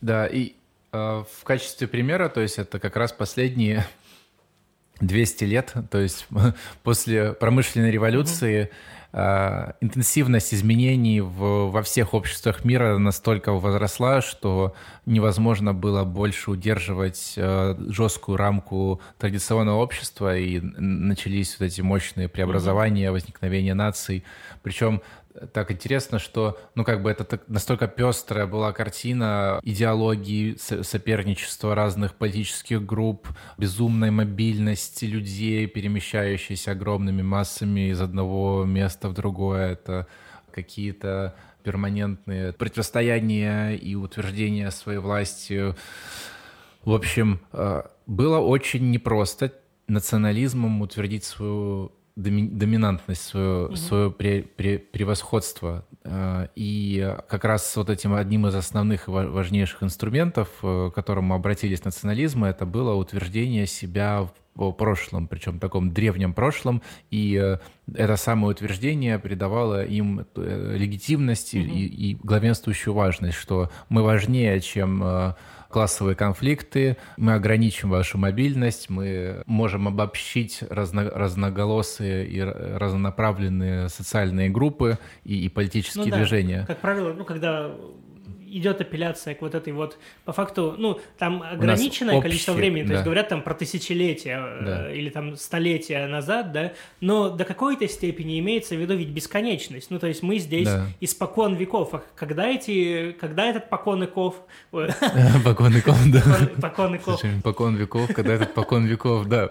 Да, 0.01 0.27
и 0.27 0.55
э, 0.93 0.97
в 0.97 1.45
качестве 1.45 1.89
примера, 1.89 2.29
то 2.29 2.41
есть 2.41 2.59
это 2.59 2.79
как 2.79 2.97
раз 2.97 3.13
последние 3.13 3.85
200 5.01 5.45
лет, 5.45 5.75
то 5.91 5.99
есть 5.99 6.27
после 6.83 7.33
промышленной 7.33 7.91
революции, 7.91 8.65
mm-hmm 8.65 9.03
интенсивность 9.15 10.55
изменений 10.55 11.21
в, 11.21 11.71
во 11.71 11.83
всех 11.83 12.15
обществах 12.15 12.65
мира 12.65 12.97
настолько 12.97 13.53
возросла, 13.53 14.23
что 14.23 14.75
невозможно 15.05 15.75
было 15.75 16.05
больше 16.05 16.51
удерживать 16.51 17.35
э, 17.37 17.77
жесткую 17.89 18.39
рамку 18.39 19.03
традиционного 19.19 19.83
общества, 19.83 20.39
и 20.39 20.61
начались 20.63 21.59
вот 21.61 21.67
эти 21.67 21.83
мощные 21.83 22.29
преобразования, 22.29 23.11
возникновение 23.11 23.75
наций. 23.75 24.25
Причем 24.63 25.03
так 25.53 25.71
интересно, 25.71 26.19
что, 26.19 26.59
ну, 26.75 26.85
как 26.85 27.03
бы 27.03 27.11
это 27.11 27.25
так, 27.25 27.49
настолько 27.49 27.89
пестрая 27.89 28.47
была 28.47 28.73
картина 28.73 29.61
идеологии, 29.63 30.57
соперничества 30.57 31.75
разных 31.75 32.15
политических 32.15 32.85
групп, 32.85 33.29
безумной 33.59 34.11
мобильности 34.11 35.05
людей, 35.05 35.67
перемещающейся 35.67 36.73
огромными 36.73 37.23
массами 37.23 37.91
из 37.91 38.01
одного 38.01 38.65
места 38.65 39.09
в 39.09 39.15
другое. 39.15 39.73
Это 39.73 40.07
какие-то 40.51 41.35
перманентные 41.63 42.53
противостояния 42.53 43.71
и 43.71 43.95
утверждения 43.95 44.71
своей 44.71 44.99
власти. 44.99 45.75
В 46.85 46.93
общем, 46.93 47.41
э, 47.53 47.83
было 48.07 48.39
очень 48.39 48.91
непросто 48.91 49.53
национализмом 49.87 50.83
утвердить 50.83 51.25
свою 51.25 51.93
доми, 52.17 52.49
доминантность, 52.49 53.23
свое, 53.23 53.67
угу. 53.67 53.77
свое 53.77 54.11
пре, 54.11 54.43
пре, 54.43 54.79
превосходство. 54.79 55.87
Э, 56.05 56.49
и 56.55 57.17
как 57.29 57.45
раз 57.45 57.75
вот 57.77 57.91
этим 57.91 58.15
одним 58.15 58.47
из 58.47 58.55
основных 58.55 59.09
и 59.09 59.11
важнейших 59.11 59.83
инструментов, 59.83 60.49
э, 60.63 60.91
к 60.91 60.95
которому 60.95 61.35
обратились 61.35 61.85
национализмы, 61.85 62.49
это 62.49 62.67
было 62.67 62.95
утверждение 62.95 63.67
себя 63.67 64.29
в 64.55 64.73
прошлом, 64.73 65.29
причем 65.29 65.59
таком 65.59 65.93
древнем 65.93 66.35
прошлом, 66.35 66.83
и 67.11 67.41
э, 67.43 67.59
это 67.95 68.17
самое 68.17 68.53
утверждение 68.53 69.19
придавало 69.19 69.85
им 69.85 70.27
легитимность 70.37 71.55
угу. 71.55 71.63
и, 71.63 71.87
и 71.87 72.15
главенствующую 72.15 72.95
важность, 72.95 73.37
что 73.37 73.71
мы 73.89 74.03
важнее, 74.03 74.61
чем 74.61 75.35
классовые 75.73 76.15
конфликты, 76.15 76.97
мы 77.17 77.33
ограничим 77.33 77.91
вашу 77.91 78.19
мобильность, 78.19 78.89
мы 78.91 79.43
можем 79.47 79.89
обобщить 79.89 80.63
разно, 80.71 81.11
разноголосые 81.11 82.27
и 82.29 82.41
разнонаправленные 82.41 83.89
социальные 83.89 84.51
группы 84.51 84.99
и, 85.25 85.45
и 85.45 85.49
политические 85.49 86.05
ну, 86.05 86.11
да. 86.11 86.17
движения. 86.19 86.65
Как 86.67 86.79
правило, 86.79 87.13
ну, 87.13 87.25
когда 87.25 87.73
идет 88.59 88.81
апелляция 88.81 89.35
к 89.35 89.43
вот 89.43 89.55
этой 89.55 89.73
вот, 89.73 89.99
по 90.25 90.33
факту, 90.33 90.75
ну, 90.79 91.01
там 91.19 91.43
ограниченное 91.43 92.17
общее, 92.17 92.31
количество 92.31 92.53
времени, 92.53 92.83
то 92.83 92.89
да. 92.89 92.95
есть 92.95 93.05
говорят 93.05 93.29
там 93.29 93.43
про 93.43 93.55
тысячелетия 93.55 94.39
да. 94.63 94.91
э, 94.91 94.97
или 94.97 95.11
там 95.11 95.37
столетия 95.37 96.07
назад, 96.07 96.53
да, 96.53 96.73
но 97.01 97.31
до 97.31 97.45
какой-то 97.45 97.89
степени 97.89 98.39
имеется 98.39 98.75
в 98.75 98.79
виду 98.79 98.95
ведь 98.95 99.09
бесконечность, 99.09 99.91
ну, 99.91 99.99
то 99.99 100.07
есть 100.07 100.23
мы 100.23 100.39
здесь 100.39 100.69
да. 100.69 100.87
испокон 101.01 101.55
веков, 101.55 101.95
а 101.95 102.03
когда 102.15 102.49
эти, 102.49 103.13
когда 103.13 103.47
этот 103.47 103.69
покон 103.69 104.03
веков... 104.03 104.37
Покон 105.45 105.73
веков, 105.73 105.99
да. 106.07 106.23
Покон 106.61 106.95
веков. 106.95 107.23
Покон 107.43 107.77
веков, 107.77 108.15
когда 108.15 108.35
этот 108.35 108.55
покон 108.55 108.87
веков, 108.87 109.27
да, 109.27 109.51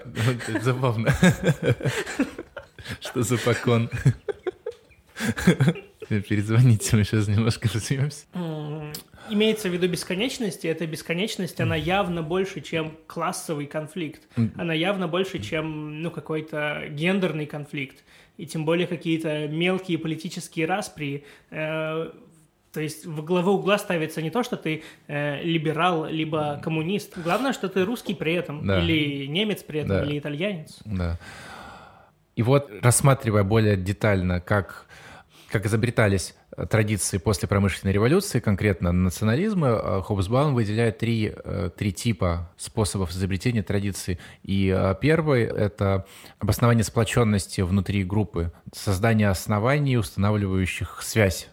забавно. 0.62 1.14
Что 3.00 3.24
за 3.24 3.38
покон? 3.38 3.90
Перезвоните, 6.10 6.96
мы 6.96 7.04
сейчас 7.04 7.28
немножко 7.28 7.70
развьемся. 7.74 8.26
Имеется 9.32 9.70
в 9.70 9.74
виду 9.74 9.88
бесконечность, 9.88 10.66
и 10.66 10.68
эта 10.68 10.86
бесконечность, 10.86 11.60
она 11.62 11.76
явно 11.76 12.22
больше, 12.22 12.62
чем 12.62 12.98
классовый 13.08 13.66
конфликт. 13.66 14.22
Она 14.56 14.74
явно 14.74 15.08
больше, 15.08 15.40
чем, 15.40 16.02
ну, 16.02 16.12
какой-то 16.12 16.84
гендерный 16.90 17.46
конфликт. 17.46 18.04
И 18.38 18.46
тем 18.46 18.66
более 18.66 18.88
какие-то 18.88 19.48
мелкие 19.48 19.98
политические 19.98 20.66
распри, 20.66 21.26
э, 21.52 22.12
то 22.74 22.82
есть 22.82 23.06
в 23.06 23.24
главу 23.24 23.52
угла 23.52 23.78
ставится 23.78 24.22
не 24.22 24.32
то, 24.32 24.42
что 24.44 24.58
ты 24.58 24.84
э, 25.08 25.44
либерал, 25.44 26.08
либо 26.08 26.60
коммунист. 26.64 27.18
Главное, 27.18 27.54
что 27.54 27.70
ты 27.70 27.86
русский 27.86 28.16
при 28.16 28.34
этом, 28.34 28.66
да. 28.66 28.82
или 28.82 29.28
немец 29.28 29.62
при 29.62 29.82
этом, 29.82 29.98
да. 29.98 30.04
или 30.04 30.18
итальянец. 30.18 30.80
Да. 30.86 31.20
И 32.36 32.44
вот 32.44 32.72
рассматривая 32.82 33.44
более 33.44 33.78
детально, 33.78 34.40
как 34.40 34.88
как 35.52 35.66
изобретались 35.66 36.34
традиции 36.70 37.18
после 37.18 37.48
промышленной 37.48 37.94
революции, 37.94 38.40
конкретно 38.40 38.92
национализма, 38.92 39.68
э, 39.68 40.02
Хобсбаум 40.02 40.54
выделяет 40.54 40.98
три, 40.98 41.34
э, 41.34 41.70
три 41.76 41.94
типа 41.94 42.52
способов 42.58 43.12
изобретения 43.12 43.64
традиций. 43.64 44.20
И 44.44 44.76
первый— 45.02 45.44
это 45.46 46.06
обоснование 46.40 46.84
сплоченности 46.84 47.62
внутри 47.62 48.04
группы, 48.04 48.52
создание 48.74 49.30
оснований, 49.30 49.98
устанавливающих 49.98 51.02
связь. 51.02 51.50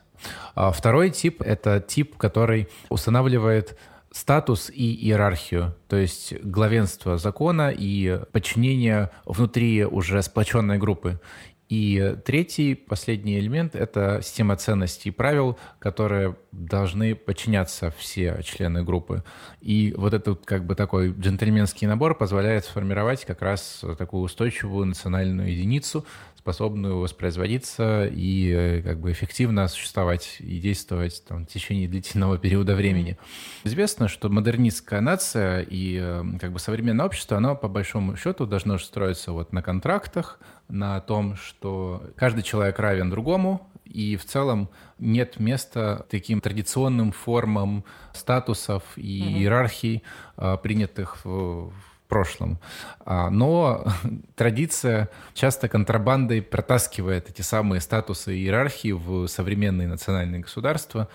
А 0.54 0.72
второй 0.72 1.10
тип— 1.10 1.42
это 1.42 1.80
тип, 1.80 2.16
который 2.16 2.68
устанавливает 2.88 3.78
статус 4.10 4.70
и 4.70 4.94
иерархию, 4.94 5.76
то 5.86 5.96
есть 5.96 6.34
главенство 6.42 7.18
закона 7.18 7.70
и 7.70 8.20
подчинение 8.32 9.10
внутри 9.26 9.84
уже 9.84 10.22
сплоченной 10.22 10.78
группы. 10.78 11.20
И 11.68 12.16
третий, 12.24 12.74
последний 12.74 13.38
элемент— 13.38 13.74
это 13.76 14.20
система 14.22 14.56
ценностей 14.56 15.10
и 15.10 15.12
правил, 15.12 15.58
которые 15.78 16.36
должны 16.50 17.14
подчиняться 17.14 17.92
все 17.98 18.40
члены 18.42 18.82
группы. 18.82 19.22
И 19.60 19.94
вот 19.96 20.14
этот 20.14 20.46
как 20.46 20.64
бы 20.64 20.74
такой 20.74 21.12
джентльменский 21.12 21.86
набор 21.86 22.16
позволяет 22.16 22.64
сформировать 22.64 23.26
как 23.26 23.42
раз 23.42 23.84
такую 23.98 24.22
устойчивую 24.22 24.86
национальную 24.86 25.52
единицу, 25.52 26.06
способную 26.38 27.00
воспроизводиться 27.00 28.06
и 28.06 28.50
э, 28.50 28.82
как 28.82 29.00
бы 29.00 29.10
эффективно 29.10 29.66
существовать 29.66 30.36
и 30.38 30.60
действовать 30.60 31.24
там, 31.26 31.44
в 31.44 31.48
течение 31.48 31.88
длительного 31.88 32.38
периода 32.44 32.76
времени. 32.76 33.18
Известно, 33.64 34.06
что 34.06 34.28
модернистская 34.28 35.00
нация 35.00 35.62
и 35.62 35.98
э, 36.00 36.24
как 36.40 36.52
бы 36.52 36.60
современное 36.60 37.06
общество, 37.06 37.36
оно 37.36 37.56
по 37.56 37.66
большому 37.66 38.16
счету 38.16 38.46
должно 38.46 38.78
строиться 38.78 39.32
вот 39.32 39.52
на 39.52 39.62
контрактах, 39.62 40.38
на 40.68 41.00
том, 41.00 41.34
что 41.36 42.04
каждый 42.14 42.42
человек 42.42 42.78
равен 42.78 43.10
другому, 43.10 43.68
и 43.84 44.16
в 44.16 44.24
целом 44.24 44.68
нет 44.98 45.40
места 45.40 46.06
таким 46.08 46.40
традиционным 46.40 47.10
формам 47.10 47.84
статусов 48.12 48.82
и 48.96 49.22
mm-hmm. 49.22 49.38
иерархий, 49.38 50.02
а, 50.36 50.56
принятых 50.56 51.24
в, 51.24 51.72
прошлом. 52.08 52.58
А, 53.04 53.30
но 53.30 53.84
традиция 54.34 55.08
часто 55.34 55.68
контрабандой 55.68 56.42
протаскивает 56.42 57.30
эти 57.30 57.42
самые 57.42 57.80
статусы 57.80 58.34
иерархии 58.34 58.92
в 58.92 59.26
современные 59.28 59.88
национальные 59.88 60.40
государства. 60.40 61.08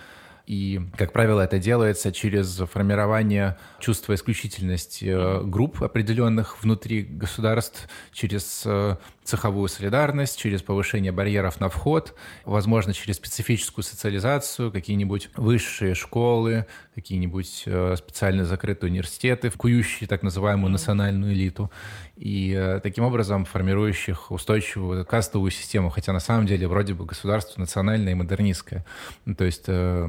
И, 0.46 0.82
как 0.98 1.14
правило, 1.14 1.40
это 1.40 1.58
делается 1.58 2.12
через 2.12 2.58
формирование 2.58 3.58
чувства 3.80 4.14
исключительности 4.14 5.06
э, 5.06 5.42
групп 5.42 5.82
определенных 5.82 6.62
внутри 6.62 7.02
государств, 7.04 7.88
через 8.12 8.64
э, 8.66 8.98
цеховую 9.24 9.70
солидарность, 9.70 10.38
через 10.38 10.62
повышение 10.62 11.14
барьеров 11.14 11.62
на 11.62 11.70
вход, 11.70 12.14
возможно, 12.44 12.94
через 12.94 13.16
специфическую 13.16 13.86
социализацию, 13.86 14.70
какие-нибудь 14.70 15.30
высшие 15.38 15.96
школы, 15.96 16.68
какие-нибудь 16.96 17.64
э, 17.66 17.96
специально 17.98 18.46
закрытые 18.46 18.92
университеты, 18.92 19.50
кующие 19.50 20.08
так 20.08 20.24
называемую 20.24 20.72
национальную 20.72 21.34
элиту, 21.34 21.72
и 22.16 22.54
э, 22.56 22.80
таким 22.82 23.04
образом 23.04 23.46
формирующих 23.46 24.32
устойчивую 24.32 25.06
кастовую 25.06 25.52
систему, 25.52 25.90
хотя 25.90 26.14
на 26.14 26.20
самом 26.20 26.46
деле 26.46 26.68
вроде 26.68 26.94
бы 26.94 27.06
государство 27.06 27.60
национальное 27.60 28.12
и 28.12 28.16
модернистское. 28.16 28.86
Ну, 29.26 29.36
то 29.36 29.44
есть 29.44 29.66
э, 29.68 30.08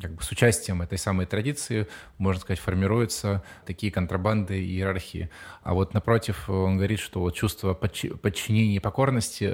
как 0.00 0.14
бы 0.14 0.22
с 0.22 0.30
участием 0.30 0.80
этой 0.82 0.98
самой 0.98 1.26
традиции, 1.26 1.86
можно 2.18 2.40
сказать, 2.40 2.60
формируются 2.60 3.42
такие 3.66 3.92
контрабанды 3.92 4.62
и 4.62 4.76
иерархии. 4.76 5.28
А 5.62 5.74
вот 5.74 5.92
напротив, 5.94 6.48
он 6.48 6.76
говорит, 6.76 7.00
что 7.00 7.20
вот 7.20 7.34
чувство 7.34 7.74
подчинения 7.74 8.76
и 8.76 8.80
покорности 8.80 9.44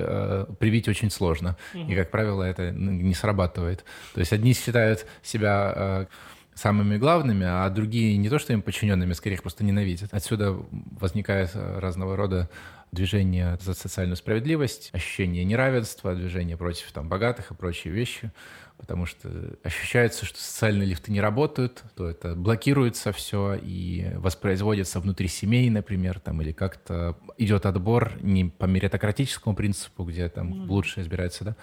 привить 0.58 0.88
очень 0.88 1.10
сложно. 1.10 1.56
И, 1.74 1.94
как 1.94 2.10
правило, 2.10 2.42
это 2.42 2.70
не 2.70 3.14
срабатывает. 3.14 3.84
То 4.14 4.20
есть 4.20 4.32
одни 4.32 4.54
считают 4.54 5.06
себя 5.22 6.08
самыми 6.54 6.96
главными, 6.96 7.46
а 7.46 7.68
другие 7.70 8.16
не 8.16 8.28
то 8.28 8.38
что 8.38 8.52
им 8.52 8.62
подчиненными, 8.62 9.12
скорее 9.12 9.36
их 9.36 9.42
просто 9.42 9.64
ненавидят. 9.64 10.12
Отсюда 10.12 10.56
возникает 10.70 11.50
разного 11.54 12.16
рода 12.16 12.50
движение 12.92 13.56
за 13.60 13.74
социальную 13.74 14.16
справедливость, 14.16 14.90
ощущение 14.92 15.44
неравенства, 15.44 16.14
движение 16.14 16.56
против 16.56 16.90
там, 16.92 17.08
богатых 17.08 17.50
и 17.50 17.54
прочие 17.54 17.92
вещи, 17.94 18.32
потому 18.76 19.06
что 19.06 19.28
ощущается, 19.62 20.24
что 20.24 20.38
социальные 20.38 20.88
лифты 20.88 21.12
не 21.12 21.20
работают, 21.20 21.84
то 21.94 22.08
это 22.08 22.34
блокируется 22.34 23.12
все 23.12 23.54
и 23.54 24.12
воспроизводится 24.16 25.00
внутри 25.00 25.28
семей, 25.28 25.70
например, 25.70 26.18
там, 26.18 26.42
или 26.42 26.52
как-то 26.52 27.16
идет 27.38 27.66
отбор 27.66 28.12
не 28.22 28.46
по 28.46 28.64
меритократическому 28.64 29.54
принципу, 29.54 30.04
где 30.04 30.28
там 30.28 30.68
лучше 30.68 31.02
избирается, 31.02 31.44
да, 31.44 31.56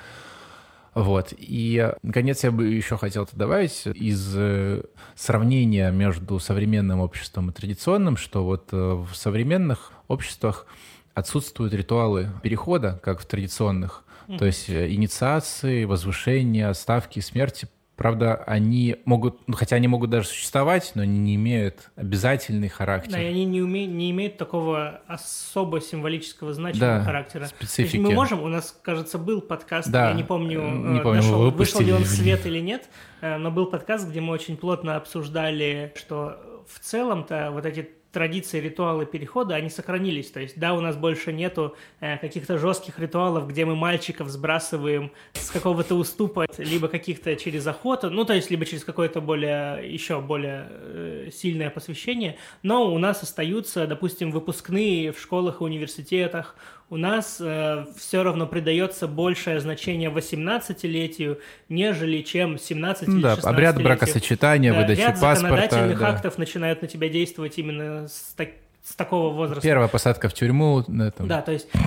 вот. 0.98 1.32
И, 1.38 1.94
наконец, 2.02 2.44
я 2.44 2.52
бы 2.52 2.68
еще 2.68 2.98
хотел 2.98 3.30
добавить 3.34 3.86
из 3.86 4.34
э, 4.36 4.82
сравнения 5.16 5.92
между 5.92 6.40
современным 6.40 7.02
обществом 7.02 7.52
и 7.52 7.54
традиционным, 7.54 8.18
что 8.18 8.44
вот 8.44 8.70
э, 8.72 8.76
в 8.76 9.14
современных 9.14 9.92
обществах 10.08 10.66
отсутствуют 11.14 11.76
ритуалы 11.76 12.30
перехода, 12.42 13.00
как 13.04 13.22
в 13.22 13.28
традиционных. 13.28 14.04
То 14.40 14.46
есть 14.46 14.70
э, 14.70 14.92
инициации, 14.92 15.86
возвышения, 15.86 16.74
ставки, 16.74 17.20
смерти 17.20 17.68
Правда, 17.98 18.36
они 18.46 18.98
могут, 19.06 19.48
ну, 19.48 19.56
хотя 19.56 19.76
они 19.76 19.88
могут 19.88 20.12
даже 20.12 20.28
существовать, 20.28 20.92
но 20.94 21.02
они 21.02 21.18
не 21.18 21.34
имеют 21.34 21.90
обязательный 21.96 22.70
характер. 22.70 23.14
Да, 23.14 23.22
и 23.22 23.26
они 23.26 23.44
не, 23.44 23.60
уме, 23.60 23.88
не 23.88 24.12
имеют 24.12 24.38
такого 24.38 25.02
особо 25.08 25.82
символического 25.82 26.54
значимого 26.54 27.00
да, 27.00 27.04
характера. 27.04 27.46
Специфики. 27.48 27.98
мы 27.98 28.12
можем, 28.12 28.44
у 28.44 28.50
нас, 28.50 28.80
кажется, 28.84 29.18
был 29.18 29.42
подкаст, 29.42 29.90
да, 29.90 30.10
я 30.10 30.14
не 30.14 30.24
помню, 30.24 30.62
не 30.62 31.00
помню 31.00 31.24
дошел, 31.24 31.50
вышел 31.50 31.82
ли 31.82 31.92
он 31.92 32.04
в 32.04 32.08
свет 32.08 32.46
или 32.46 32.60
нет, 32.60 32.88
э, 33.22 33.38
но 33.38 33.50
был 33.50 33.66
подкаст, 33.66 34.08
где 34.08 34.22
мы 34.22 34.32
очень 34.32 34.58
плотно 34.58 34.96
обсуждали, 34.96 35.92
что 35.96 36.64
в 36.68 36.80
целом-то 36.80 37.50
вот 37.52 37.66
эти 37.66 37.90
традиции, 38.12 38.60
ритуалы 38.60 39.06
перехода, 39.06 39.56
они 39.56 39.70
сохранились. 39.70 40.32
То 40.32 40.40
есть, 40.40 40.60
да, 40.60 40.74
у 40.74 40.82
нас 40.82 40.96
больше 40.96 41.34
нету 41.34 41.76
э, 42.00 42.18
каких-то 42.18 42.58
жестких 42.58 43.00
ритуалов, 43.00 43.48
где 43.48 43.66
мы 43.66 43.76
мальчиков 43.76 44.30
сбрасываем 44.30 45.12
с 45.34 45.50
какого-то 45.52 45.96
уступа, 45.96 46.46
либо 46.58 46.88
каких-то 46.88 47.36
через 47.36 47.68
охоту, 47.68 48.10
ну, 48.10 48.26
то 48.26 48.34
есть, 48.34 48.50
либо 48.50 48.66
через 48.66 48.84
какое-то 48.84 49.22
более, 49.22 49.92
еще 49.92 50.22
более 50.22 50.68
э, 50.70 51.30
сильное 51.34 51.70
посвящение. 51.70 52.38
Но 52.64 52.94
у 52.94 52.98
нас 52.98 53.24
остаются, 53.24 53.88
допустим, 53.88 54.32
выпускные 54.32 55.12
в 55.12 55.20
школах 55.20 55.62
и 55.62 55.64
университетах, 55.64 56.56
у 56.90 56.98
нас 56.98 57.38
э, 57.40 57.86
все 57.98 58.24
равно 58.24 58.48
придается 58.48 59.08
большее 59.08 59.60
значение 59.60 60.10
18-летию, 60.10 61.40
нежели 61.68 62.22
чем 62.22 62.58
17 62.58 63.10
или 63.10 63.22
да, 63.22 63.36
16 63.36 63.46
обряд 63.46 63.82
бракосочетания, 63.82 64.74
да, 64.74 64.80
выдача 64.80 65.02
ряд 65.02 65.20
паспорта. 65.20 65.42
законодательных 65.42 66.00
да. 66.00 66.10
актов 66.10 66.38
начинают 66.38 66.82
на 66.82 66.88
тебя 66.88 67.10
действовать 67.10 67.58
именно 67.58 68.08
с, 68.08 68.34
так, 68.38 68.50
с 68.84 68.96
такого 68.96 69.34
возраста. 69.34 69.64
Первая 69.64 69.90
посадка 69.90 70.30
в 70.30 70.34
тюрьму. 70.34 70.80
Этом. 70.80 71.28
Да, 71.28 71.42
то 71.42 71.52
есть 71.52 71.68
э, 71.74 71.80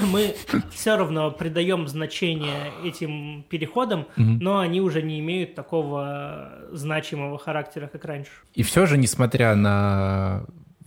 мы 0.00 0.34
все 0.70 0.96
равно 0.96 1.30
придаем 1.30 1.88
значение 1.88 2.72
этим 2.84 3.44
переходам, 3.48 4.06
но 4.16 4.58
они 4.58 4.82
уже 4.82 5.00
не 5.00 5.18
имеют 5.20 5.54
такого 5.54 6.52
значимого 6.72 7.38
характера, 7.38 7.88
как 7.90 8.04
раньше. 8.04 8.30
И 8.54 8.62
все 8.62 8.84
же, 8.84 8.98
несмотря 8.98 9.54
на 9.54 10.44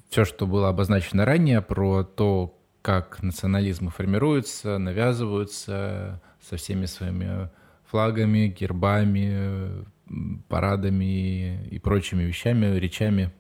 все, 0.10 0.24
что 0.24 0.46
было 0.46 0.70
обозначено 0.70 1.26
ранее, 1.26 1.62
про 1.62 2.04
то, 2.04 2.56
как 2.86 3.24
национализмы 3.24 3.90
формируются, 3.90 4.78
навязываются 4.78 6.22
со 6.40 6.56
всеми 6.56 6.86
своими 6.86 7.50
флагами, 7.90 8.46
гербами, 8.46 9.84
парадами 10.48 11.66
и 11.66 11.80
прочими 11.80 12.22
вещами, 12.22 12.78
речами. 12.78 13.32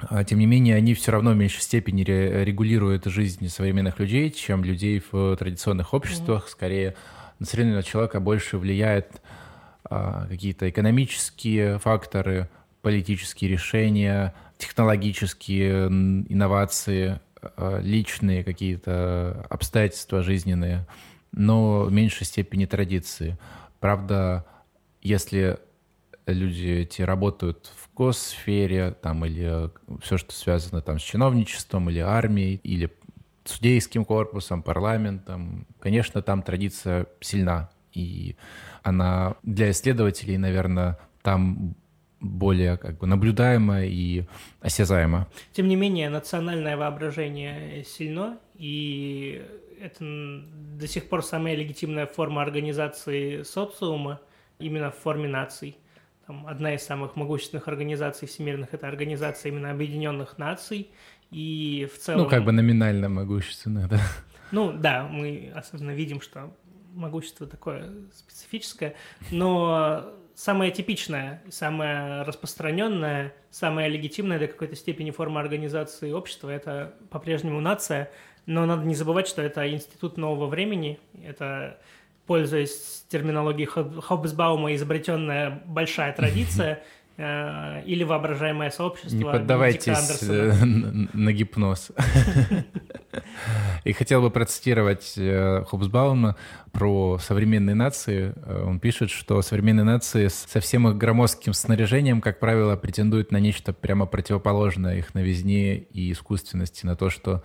А, 0.00 0.24
тем 0.24 0.40
не 0.40 0.46
менее, 0.46 0.74
они 0.74 0.94
все 0.94 1.12
равно 1.12 1.30
в 1.30 1.36
меньшей 1.36 1.60
степени 1.60 2.02
регулируют 2.02 3.04
жизнь 3.04 3.48
современных 3.48 4.00
людей, 4.00 4.32
чем 4.32 4.64
людей 4.64 5.00
в 5.12 5.36
традиционных 5.36 5.94
обществах. 5.94 6.48
Скорее, 6.48 6.96
на 7.38 7.46
современного 7.46 7.84
человека 7.84 8.18
больше 8.18 8.58
влияет 8.58 9.22
а, 9.84 10.26
какие-то 10.26 10.68
экономические 10.68 11.78
факторы, 11.78 12.50
политические 12.82 13.48
решения, 13.48 14.34
технологические 14.58 15.86
инновации, 15.86 17.20
личные 17.82 18.44
какие-то 18.44 19.46
обстоятельства 19.50 20.22
жизненные, 20.22 20.86
но 21.32 21.82
в 21.82 21.92
меньшей 21.92 22.24
степени 22.24 22.66
традиции. 22.66 23.38
Правда, 23.80 24.46
если 25.02 25.58
люди 26.26 26.68
эти 26.68 27.02
работают 27.02 27.70
в 27.76 27.94
госсфере, 27.94 28.92
там, 28.92 29.24
или 29.24 29.70
все, 30.02 30.18
что 30.18 30.32
связано 30.32 30.80
там 30.82 30.98
с 30.98 31.02
чиновничеством, 31.02 31.88
или 31.90 32.00
армией, 32.00 32.60
или 32.62 32.90
судейским 33.44 34.04
корпусом, 34.04 34.62
парламентом, 34.62 35.66
конечно, 35.78 36.22
там 36.22 36.42
традиция 36.42 37.06
сильна, 37.20 37.70
и 37.92 38.36
она 38.82 39.36
для 39.42 39.70
исследователей, 39.70 40.36
наверное, 40.36 40.98
там 41.22 41.76
более 42.28 42.76
как 42.76 42.98
бы 42.98 43.06
наблюдаемо 43.06 43.84
и 43.84 44.24
осязаемо. 44.60 45.28
Тем 45.52 45.68
не 45.68 45.76
менее, 45.76 46.08
национальное 46.10 46.76
воображение 46.76 47.84
сильно, 47.84 48.38
и 48.54 49.44
это 49.80 50.04
до 50.78 50.86
сих 50.86 51.08
пор 51.08 51.22
самая 51.22 51.54
легитимная 51.54 52.06
форма 52.06 52.42
организации 52.42 53.42
социума 53.42 54.20
именно 54.58 54.90
в 54.90 54.96
форме 54.96 55.28
наций. 55.28 55.76
Там 56.26 56.46
одна 56.46 56.74
из 56.74 56.82
самых 56.82 57.14
могущественных 57.14 57.68
организаций 57.68 58.26
всемирных– 58.26 58.70
это 58.74 58.88
организация 58.88 59.52
именно 59.52 59.70
Объединенных 59.70 60.38
Наций, 60.38 60.90
и 61.30 61.88
в 61.92 61.98
целом… 61.98 62.22
Ну, 62.22 62.28
как 62.28 62.44
бы 62.44 62.52
номинально 62.52 63.08
могущественных, 63.08 63.88
да. 63.88 64.00
Ну, 64.50 64.72
да, 64.72 65.06
мы 65.08 65.52
особенно 65.54 65.92
видим, 65.92 66.20
что 66.20 66.52
могущество 66.96 67.46
такое 67.46 67.92
специфическое, 68.12 68.94
но 69.30 70.12
самая 70.34 70.70
типичная, 70.70 71.42
самая 71.50 72.24
распространенная, 72.24 73.34
самая 73.50 73.88
легитимная 73.88 74.38
до 74.38 74.46
какой-то 74.48 74.76
степени 74.76 75.10
форма 75.10 75.40
организации 75.40 76.12
общества– 76.12 76.48
это 76.50 76.94
по-прежнему 77.10 77.60
нация, 77.60 78.10
но 78.46 78.66
надо 78.66 78.84
не 78.84 78.94
забывать, 78.94 79.28
что 79.28 79.42
это 79.42 79.68
институт 79.72 80.16
нового 80.16 80.46
времени, 80.46 80.98
это, 81.24 81.78
пользуясь 82.26 83.04
терминологией 83.08 83.66
Хоббсбаума, 83.66 84.74
изобретенная 84.74 85.62
большая 85.66 86.12
традиция– 86.12 86.82
Э, 87.18 87.82
или 87.86 88.04
воображаемое 88.04 88.68
сообщество. 88.70 89.16
Не 89.16 89.24
поддавайтесь 89.24 90.22
э, 90.28 90.52
на 90.62 91.32
гипноз. 91.32 91.92
И 93.84 93.92
хотел 93.92 94.22
бы 94.22 94.30
процитировать 94.30 95.14
э, 95.16 95.64
Хобсбаума 95.68 96.36
про 96.72 97.18
современные 97.18 97.74
нации. 97.74 98.34
Он 98.46 98.80
пишет, 98.80 99.10
что 99.10 99.40
современные 99.42 99.84
нации 99.84 100.28
со 100.28 100.60
всем 100.60 100.88
их 100.88 100.96
громоздким 100.96 101.54
снаряжением, 101.54 102.20
как 102.20 102.38
правило, 102.38 102.76
претендуют 102.76 103.32
на 103.32 103.38
нечто 103.38 103.72
прямо 103.72 104.06
противоположное 104.06 104.98
их 104.98 105.14
новизне 105.14 105.76
и 105.76 106.12
искусственности, 106.12 106.86
на 106.86 106.96
то, 106.96 107.10
что 107.10 107.42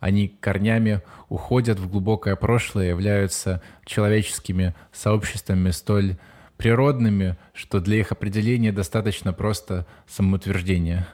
они 0.00 0.28
корнями 0.28 1.02
уходят 1.28 1.78
в 1.78 1.90
глубокое 1.90 2.36
прошлое, 2.36 2.88
являются 2.88 3.62
человеческими 3.84 4.74
сообществами 4.92 5.70
столь 5.70 6.16
природными, 6.56 7.36
что 7.52 7.80
для 7.80 7.98
их 7.98 8.12
определения 8.12 8.72
достаточно 8.72 9.32
просто 9.32 9.86
самоутверждения. 10.06 11.06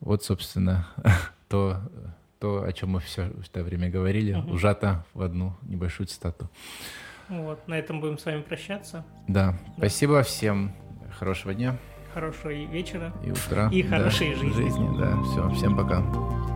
Вот, 0.00 0.24
собственно, 0.24 0.86
то, 1.48 1.80
то 2.46 2.62
о 2.62 2.72
чем 2.72 2.90
мы 2.90 3.00
все 3.00 3.32
это 3.42 3.64
время 3.64 3.90
говорили, 3.90 4.32
угу. 4.32 4.52
ужато 4.52 5.04
в 5.14 5.22
одну 5.22 5.56
небольшую 5.62 6.06
цитату. 6.06 6.48
Вот, 7.28 7.66
на 7.66 7.74
этом 7.74 8.00
будем 8.00 8.18
с 8.18 8.24
вами 8.24 8.40
прощаться. 8.40 9.04
Да, 9.26 9.50
да. 9.50 9.58
спасибо 9.78 10.22
всем. 10.22 10.72
Хорошего 11.18 11.54
дня. 11.54 11.76
Хорошего 12.14 12.52
вечера. 12.52 13.12
И 13.24 13.32
утра. 13.32 13.68
И 13.72 13.82
хорошей 13.82 14.34
да, 14.34 14.40
жизни. 14.40 14.62
жизни. 14.62 14.98
Да, 14.98 15.22
все, 15.22 15.50
всем 15.54 15.76
пока. 15.76 16.55